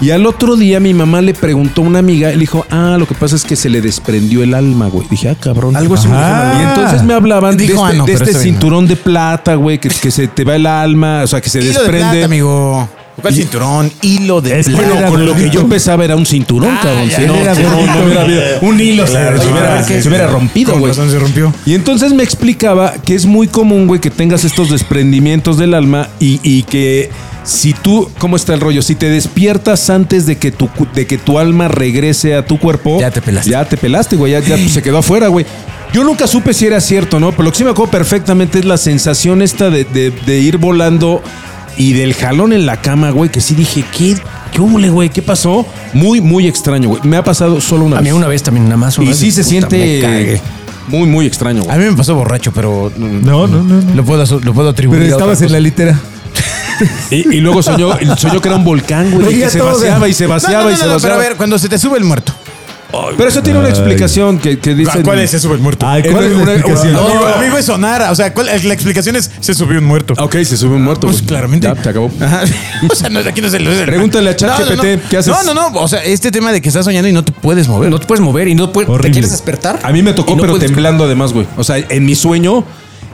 Y 0.00 0.10
al 0.12 0.26
otro 0.26 0.56
día 0.56 0.78
mi 0.78 0.94
mamá 0.94 1.20
le 1.20 1.34
preguntó 1.34 1.82
a 1.82 1.84
una 1.86 1.98
amiga, 1.98 2.30
le 2.30 2.36
dijo, 2.36 2.64
ah, 2.70 2.96
lo 2.98 3.06
que 3.06 3.14
pasa 3.14 3.34
es 3.34 3.44
que 3.44 3.56
se 3.56 3.68
le 3.68 3.80
desprendió 3.80 4.44
el 4.44 4.54
alma, 4.54 4.86
güey. 4.88 5.08
Dije, 5.10 5.28
ah, 5.28 5.34
cabrón. 5.38 5.74
Algo 5.76 5.94
así 5.94 6.06
Y 6.08 6.62
entonces 6.62 7.02
me 7.02 7.14
hablaban 7.14 7.56
de 7.56 7.64
Dijo, 7.66 7.84
este, 7.84 7.96
ah, 7.96 7.98
no, 7.98 8.06
de 8.06 8.12
este 8.12 8.30
bien. 8.30 8.40
cinturón 8.42 8.86
de 8.86 8.94
plata, 8.96 9.56
güey, 9.56 9.78
que, 9.78 9.88
que 9.88 10.10
se 10.12 10.28
te 10.28 10.44
va 10.44 10.54
el 10.54 10.66
alma, 10.66 11.22
o 11.24 11.26
sea, 11.26 11.40
que 11.40 11.50
se 11.50 11.58
de 11.58 11.66
desprende. 11.66 11.98
plata, 11.98 12.24
amigo. 12.26 12.88
¿Cuál 13.20 13.34
cinturón? 13.34 13.92
Hilo 14.02 14.40
de 14.40 14.58
Es 14.60 14.68
plata. 14.68 14.98
era 14.98 15.08
Con 15.08 15.26
lo 15.26 15.34
que 15.34 15.50
yo 15.50 15.66
pesaba 15.68 16.04
era 16.04 16.16
un 16.16 16.24
cinturón, 16.26 16.70
Ah, 16.70 16.80
cabrón. 16.82 17.10
Si 17.10 17.22
no, 17.26 17.34
era 17.34 17.54
no, 17.54 17.60
no 17.86 18.20
habido 18.20 18.42
un 18.62 18.80
hilo, 18.80 19.04
Claro, 19.04 19.40
se, 19.40 19.48
hubiera, 19.48 19.82
se 19.84 20.26
rompido, 20.26 20.78
güey. 20.78 20.92
razón 20.92 21.10
se 21.10 21.18
rompió. 21.18 21.52
Y 21.66 21.74
entonces 21.74 22.12
me 22.12 22.22
explicaba 22.22 22.92
que 23.04 23.14
es 23.14 23.26
muy 23.26 23.48
común, 23.48 23.86
güey, 23.86 24.00
que 24.00 24.10
tengas 24.10 24.44
estos 24.44 24.70
desprendimientos 24.70 25.58
del 25.58 25.74
alma 25.74 26.08
y, 26.20 26.40
y 26.42 26.62
que 26.64 27.10
si 27.44 27.72
tú, 27.72 28.10
¿cómo 28.18 28.36
está 28.36 28.54
el 28.54 28.60
rollo? 28.60 28.82
Si 28.82 28.94
te 28.94 29.08
despiertas 29.08 29.88
antes 29.90 30.26
de 30.26 30.36
que 30.36 30.50
tu, 30.52 30.68
de 30.94 31.06
que 31.06 31.18
tu 31.18 31.38
alma 31.38 31.66
regrese 31.68 32.34
a 32.34 32.44
tu 32.44 32.58
cuerpo, 32.58 33.00
Ya 33.00 33.10
te 33.10 33.22
pelaste. 33.22 33.50
Ya 33.50 33.64
te 33.64 33.76
pelaste, 33.76 34.16
güey, 34.16 34.32
ya, 34.32 34.40
ya 34.40 34.56
se 34.68 34.82
quedó 34.82 34.98
afuera, 34.98 35.28
güey. 35.28 35.46
Yo 35.92 36.04
nunca 36.04 36.26
supe 36.26 36.52
si 36.52 36.66
era 36.66 36.80
cierto, 36.82 37.18
¿no? 37.18 37.30
Pero 37.30 37.44
lo 37.44 37.50
que 37.50 37.56
sí 37.58 37.64
me 37.64 37.70
acuerdo 37.70 37.90
perfectamente 37.90 38.58
es 38.58 38.66
la 38.66 38.76
sensación 38.76 39.40
esta 39.40 39.70
de, 39.70 39.84
de- 39.84 40.10
de 40.10 40.38
ir 40.40 40.58
volando 40.58 41.22
y 41.78 41.92
del 41.94 42.12
jalón 42.14 42.52
en 42.52 42.66
la 42.66 42.76
cama, 42.82 43.10
güey, 43.10 43.30
que 43.30 43.40
sí 43.40 43.54
dije, 43.54 43.84
¿qué 43.96 44.16
¿Qué 44.52 44.60
hubo, 44.62 44.78
güey? 44.92 45.10
¿Qué 45.10 45.20
pasó? 45.22 45.66
Muy, 45.92 46.20
muy 46.20 46.46
extraño, 46.46 46.88
güey. 46.88 47.00
Me 47.04 47.16
ha 47.18 47.22
pasado 47.24 47.60
solo 47.60 47.84
una 47.84 47.98
A 47.98 48.00
vez. 48.00 48.10
mí 48.12 48.16
una 48.16 48.26
vez 48.28 48.42
también, 48.42 48.64
nada 48.64 48.78
más. 48.78 48.96
una 48.98 49.06
Y 49.06 49.08
vez, 49.10 49.18
sí 49.18 49.30
se 49.30 49.42
puta, 49.42 49.48
siente 49.50 50.40
muy, 50.88 51.06
muy 51.06 51.26
extraño, 51.26 51.60
A 51.62 51.64
güey. 51.64 51.78
mí 51.78 51.84
me 51.90 51.96
pasó 51.96 52.14
borracho, 52.14 52.50
pero 52.52 52.90
No, 52.96 53.46
no, 53.46 53.62
no. 53.62 53.80
no. 53.82 53.94
lo 53.94 54.04
puedo, 54.04 54.24
lo 54.40 54.54
puedo 54.54 54.70
atribuir. 54.70 55.00
Pero 55.02 55.14
a 55.14 55.18
estabas 55.18 55.42
en 55.42 55.52
la 55.52 55.60
litera. 55.60 55.98
Y, 57.10 57.36
y 57.36 57.40
luego 57.40 57.60
soñó, 57.62 57.90
soñó 58.16 58.40
que 58.40 58.48
era 58.48 58.56
un 58.56 58.62
volcán, 58.64 59.10
güey. 59.10 59.26
Veía 59.26 59.46
Que 59.46 59.50
se 59.52 59.60
vaciaba 59.60 60.08
y 60.08 60.14
se 60.14 60.26
vaciaba 60.28 60.62
no, 60.62 60.68
no, 60.70 60.74
y 60.74 60.76
se 60.76 60.86
no, 60.86 60.92
vaciaba. 60.92 61.14
pero 61.16 61.24
a 61.26 61.28
ver, 61.28 61.36
cuando 61.36 61.58
se 61.58 61.68
te 61.68 61.76
sube 61.76 61.98
el 61.98 62.04
muerto. 62.04 62.32
Pero 63.16 63.28
eso 63.28 63.42
tiene 63.42 63.58
una 63.58 63.68
explicación 63.68 64.38
que, 64.38 64.58
que 64.58 64.74
dice. 64.74 64.92
se 65.28 65.40
sube 65.40 65.54
el 65.54 65.60
muerto? 65.60 65.86
Ay, 65.86 66.02
¿cuál 66.10 66.24
es 66.24 66.32
la 66.32 66.42
una- 66.42 66.52
explicación? 66.54 66.94
una- 66.96 67.04
amigo, 67.06 67.26
amigo 67.26 67.58
es 67.58 67.64
sonar. 67.66 68.02
O 68.10 68.14
sea, 68.14 68.32
¿cuál- 68.32 68.46
la 68.46 68.74
explicación 68.74 69.16
es 69.16 69.30
se 69.40 69.54
subió 69.54 69.78
un 69.78 69.84
muerto. 69.84 70.14
Ok, 70.18 70.36
se 70.44 70.56
sube 70.56 70.76
un 70.76 70.82
muerto. 70.84 71.06
Pues 71.06 71.18
güey. 71.18 71.26
claramente. 71.28 71.66
Ya, 71.66 71.82
se 71.82 71.88
acabó. 71.88 72.10
Ajá. 72.20 72.42
O 72.90 72.94
sea, 72.94 73.08
no, 73.10 73.20
aquí 73.20 73.40
no 73.40 73.48
se 73.50 73.58
lo 73.60 73.70
Pregúntale 73.84 74.30
a 74.30 74.36
ChatGPT, 74.36 74.76
no, 74.76 74.82
no. 74.96 75.00
¿qué 75.10 75.16
haces? 75.18 75.32
No, 75.32 75.42
no, 75.42 75.70
no. 75.70 75.80
O 75.80 75.88
sea, 75.88 76.02
este 76.04 76.30
tema 76.30 76.52
de 76.52 76.60
que 76.62 76.68
estás 76.68 76.84
soñando 76.84 77.08
y 77.08 77.12
no 77.12 77.24
te 77.24 77.32
puedes 77.32 77.68
mover. 77.68 77.90
No 77.90 77.98
te 78.00 78.06
puedes 78.06 78.22
mover 78.22 78.48
y 78.48 78.54
no 78.54 78.72
puedes, 78.72 78.86
te 78.86 78.92
Horrible. 78.92 79.12
quieres 79.12 79.30
despertar. 79.32 79.80
A 79.82 79.92
mí 79.92 80.02
me 80.02 80.12
tocó, 80.12 80.32
y 80.32 80.36
no 80.36 80.40
pero 80.42 80.52
puedes- 80.54 80.66
temblando 80.70 81.04
además, 81.04 81.32
güey. 81.32 81.46
O 81.56 81.64
sea, 81.64 81.76
en 81.78 82.04
mi 82.06 82.14
sueño 82.14 82.64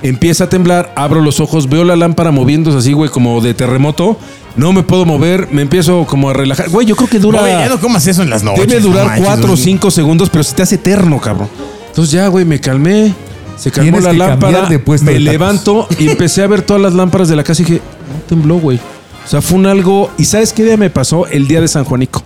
empieza 0.05 0.45
a 0.45 0.49
temblar, 0.49 0.93
abro 0.95 1.21
los 1.21 1.41
ojos, 1.41 1.69
veo 1.69 1.83
la 1.83 1.97
lámpara 1.97 2.31
moviéndose 2.31 2.79
así, 2.79 2.93
güey, 2.93 3.11
como 3.11 3.41
de 3.41 3.55
terremoto. 3.55 4.17
No 4.55 4.73
me 4.73 4.85
puedo 4.85 5.05
mover, 5.05 5.49
me 5.51 5.63
empiezo 5.63 6.07
como 6.07 6.31
a 6.31 6.33
relajar. 6.33 6.69
Güey, 6.71 6.87
yo 6.87 6.95
creo 6.95 7.09
que 7.09 7.19
dura. 7.19 7.43
Oye, 7.43 7.51
ya 7.51 7.69
no 7.69 7.81
comas 7.81 8.07
eso 8.07 8.23
en 8.23 8.31
las 8.31 8.45
noches. 8.45 8.69
Debe 8.69 8.81
no 8.81 8.89
durar 8.89 9.07
manches, 9.07 9.25
cuatro 9.25 9.47
o 9.47 9.49
güey. 9.49 9.63
cinco 9.63 9.91
segundos, 9.91 10.31
pero 10.31 10.45
se 10.45 10.55
te 10.55 10.63
hace 10.63 10.77
eterno, 10.77 11.21
cabrón. 11.21 11.49
Entonces 11.89 12.13
ya, 12.13 12.29
güey, 12.29 12.45
me 12.45 12.61
calmé. 12.61 13.15
Se 13.57 13.71
calmó 13.71 13.99
Tienes 13.99 14.05
la 14.05 14.11
que 14.11 14.17
lámpara. 14.19 14.67
de 14.67 14.79
me 14.79 15.13
de 15.13 15.21
levanto 15.21 15.89
y 15.99 16.09
empecé 16.11 16.43
a 16.43 16.47
ver 16.49 16.63
todas 16.63 16.83
las 16.83 16.93
lámparas 16.93 17.29
de 17.29 17.37
la 17.37 17.45
casa 17.45 17.63
y 17.63 17.65
dije, 17.65 17.81
no 18.13 18.21
tembló, 18.29 18.59
güey. 18.59 18.79
O 19.25 19.29
sea, 19.29 19.41
fue 19.41 19.59
un 19.59 19.67
algo. 19.67 20.11
¿Y 20.19 20.25
sabes 20.25 20.53
qué 20.53 20.65
día 20.65 20.77
me 20.77 20.91
pasó? 20.91 21.27
El 21.27 21.49
día 21.49 21.61
de 21.61 21.69
San 21.69 21.85
Juanico. 21.85 22.23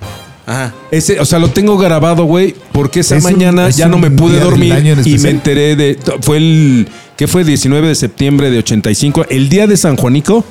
Ajá. 0.48 0.72
Ese, 0.90 1.20
o 1.20 1.24
sea, 1.24 1.38
lo 1.38 1.48
tengo 1.50 1.76
grabado, 1.76 2.24
güey, 2.24 2.54
porque 2.72 3.00
esa 3.00 3.16
Es 3.16 3.24
un- 3.24 3.32
mañana 3.32 3.68
es 3.68 3.76
ya 3.76 3.86
no 3.88 3.98
me 3.98 4.10
pude 4.10 4.40
dormir 4.40 4.74
y 5.04 5.18
me 5.18 5.30
enteré 5.30 5.76
de. 5.76 5.98
Fue 6.22 6.38
el. 6.38 6.88
¿Qué 7.16 7.26
fue? 7.26 7.44
19 7.44 7.88
de 7.88 7.94
septiembre 7.94 8.50
de 8.50 8.58
85. 8.58 9.26
El 9.28 9.48
día 9.48 9.66
de 9.66 9.76
San 9.76 9.96
Juanico. 9.96 10.44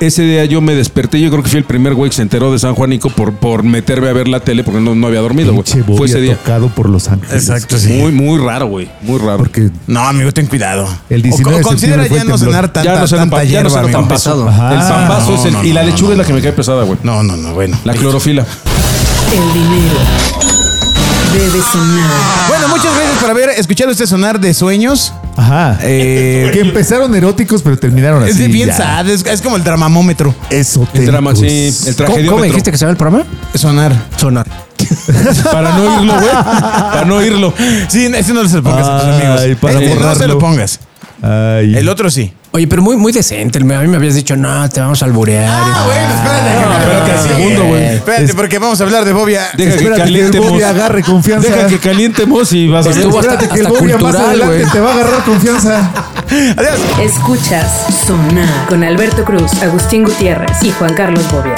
Ese 0.00 0.22
día 0.22 0.44
yo 0.46 0.60
me 0.60 0.74
desperté. 0.74 1.20
Yo 1.20 1.30
creo 1.30 1.44
que 1.44 1.48
fui 1.48 1.58
el 1.58 1.64
primer 1.64 1.94
güey 1.94 2.10
que 2.10 2.16
se 2.16 2.22
enteró 2.22 2.50
de 2.50 2.58
San 2.58 2.74
Juanico 2.74 3.08
por, 3.08 3.34
por 3.34 3.62
meterme 3.62 4.08
a 4.08 4.12
ver 4.12 4.26
la 4.26 4.40
tele 4.40 4.64
porque 4.64 4.80
no, 4.80 4.96
no 4.96 5.06
había 5.06 5.20
dormido, 5.20 5.52
güey. 5.54 5.64
Fue 5.96 6.08
ese 6.08 6.20
día. 6.20 6.34
tocado 6.36 6.66
por 6.70 6.88
Los 6.88 7.06
Ángeles. 7.06 7.32
Exacto, 7.48 7.78
sí. 7.78 7.92
Muy, 7.92 8.10
muy 8.10 8.36
raro, 8.44 8.66
güey. 8.66 8.90
Muy 9.02 9.18
raro. 9.20 9.38
Porque 9.38 9.70
No, 9.86 10.00
amigo, 10.00 10.32
ten 10.32 10.46
cuidado. 10.46 10.88
El 11.08 11.22
19 11.22 11.54
O- 11.54 11.58
de 11.58 11.62
considera 11.64 12.02
septiembre 12.02 12.08
fue 12.08 12.16
ya 12.16 12.22
el 12.22 12.28
no 12.28 12.38
cenar 12.38 12.72
tanta, 12.72 12.82
ya 12.94 13.00
no 13.00 13.06
tanta 13.06 13.36
ya 13.36 13.42
no 13.44 13.48
hierba, 13.48 13.70
sé 13.70 13.78
amigo. 13.78 13.98
tan 14.00 14.08
pesado. 14.08 14.48
Ajá. 14.48 14.72
El 14.72 14.78
pambazo 14.92 15.34
es 15.36 15.44
el- 15.44 15.52
No, 15.52 15.62
no, 15.62 15.68
y 15.68 15.72
la 15.72 15.82
no, 15.82 15.86
lechuga 15.90 16.08
no. 16.08 16.12
es 16.14 16.18
la 16.18 16.24
que 16.24 16.32
me 16.32 16.40
cae 16.42 16.52
pesada, 16.52 16.82
güey. 16.82 16.98
No, 17.04 17.22
no, 17.22 17.36
no, 17.36 17.54
bueno. 17.54 17.78
La 17.84 17.94
clorofila. 17.94 18.44
El 19.32 19.52
dinero 19.54 19.98
debe 21.32 21.62
sonar. 21.72 22.10
Bueno, 22.48 22.68
muchas 22.68 22.94
gracias 22.94 23.18
por 23.18 23.30
haber 23.30 23.48
escuchado 23.50 23.90
este 23.90 24.06
sonar 24.06 24.38
de 24.38 24.52
sueños. 24.52 25.14
Ajá. 25.36 25.78
Eh, 25.82 26.50
que 26.52 26.60
empezaron 26.60 27.14
eróticos, 27.14 27.62
pero 27.62 27.78
terminaron 27.78 28.22
así. 28.22 28.42
es 28.42 28.52
bien 28.52 28.68
ya. 28.68 28.76
sad, 28.76 29.08
es, 29.08 29.24
es 29.24 29.40
como 29.40 29.56
el 29.56 29.64
dramamómetro. 29.64 30.34
Esotéricos. 30.50 31.00
El 31.00 31.06
drama, 31.06 31.34
sí. 31.34 31.74
El 31.86 31.96
¿Cómo, 31.96 32.16
cómo 32.28 32.44
dijiste 32.44 32.70
que 32.70 32.76
se 32.76 32.82
llama 32.82 32.90
el 32.92 32.98
programa? 32.98 33.24
Sonar. 33.54 33.94
Sonar. 34.18 34.46
Para 35.52 35.76
no 35.76 35.82
oírlo, 35.96 36.14
güey. 36.14 36.32
Para 36.32 37.04
no 37.06 37.16
oírlo. 37.16 37.54
Sí, 37.88 38.06
ese 38.14 38.34
no 38.34 38.46
se 38.46 38.56
lo 38.56 38.62
pongas 38.62 38.86
a 38.86 38.98
tus 38.98 39.08
Ay, 39.08 39.14
amigos. 39.14 39.58
para 39.60 39.80
Este 39.80 39.94
no 39.98 40.14
se 40.14 40.26
lo 40.28 40.38
pongas. 40.38 40.80
Ay. 41.22 41.76
El 41.76 41.88
otro 41.88 42.10
sí. 42.10 42.32
Oye, 42.50 42.66
pero 42.66 42.82
muy, 42.82 42.96
muy 42.96 43.12
decente. 43.12 43.58
A 43.58 43.62
mí 43.62 43.86
me 43.88 43.96
habías 43.96 44.14
dicho, 44.14 44.36
no, 44.36 44.68
te 44.68 44.80
vamos 44.80 45.00
a 45.02 45.06
alburear. 45.06 45.48
Ah, 45.48 45.84
bueno, 45.86 46.14
espérate. 46.14 46.66
No, 46.66 46.78
espérate 46.78 47.12
al 47.12 47.28
segundo, 47.28 47.64
güey. 47.64 47.84
Espérate, 47.94 48.24
Es- 48.24 48.34
porque 48.34 48.58
vamos 48.58 48.80
a 48.80 48.84
hablar 48.84 49.04
de 49.04 49.12
Bobia. 49.12 49.40
Deja 49.56 49.70
que 49.70 49.76
Espérate 49.76 49.84
que 49.86 49.92
el 49.92 49.96
calientemos. 50.14 50.50
Bobby 50.50 50.62
agarre 50.62 51.02
confianza. 51.02 51.48
Deja 51.48 51.66
que 51.68 51.78
calientemos 51.78 52.52
y 52.52 52.68
vas 52.68 52.86
a 52.86 52.90
ver. 52.90 52.98
Hasta- 53.06 53.18
Espérate 53.20 53.48
que 53.48 53.60
el 53.60 53.66
Bobby 53.68 53.94
más 53.94 54.14
adelante 54.16 54.66
te 54.70 54.80
va 54.80 54.90
a 54.90 54.94
agarrar 54.94 55.24
confianza. 55.24 55.90
Adiós. 56.56 56.78
Escuchas 57.00 57.86
Sonar 58.06 58.66
con 58.68 58.84
Alberto 58.84 59.24
Cruz, 59.24 59.52
Agustín 59.62 60.04
Gutiérrez 60.04 60.62
y 60.62 60.70
Juan 60.72 60.92
Carlos 60.94 61.24
Bobia. 61.30 61.54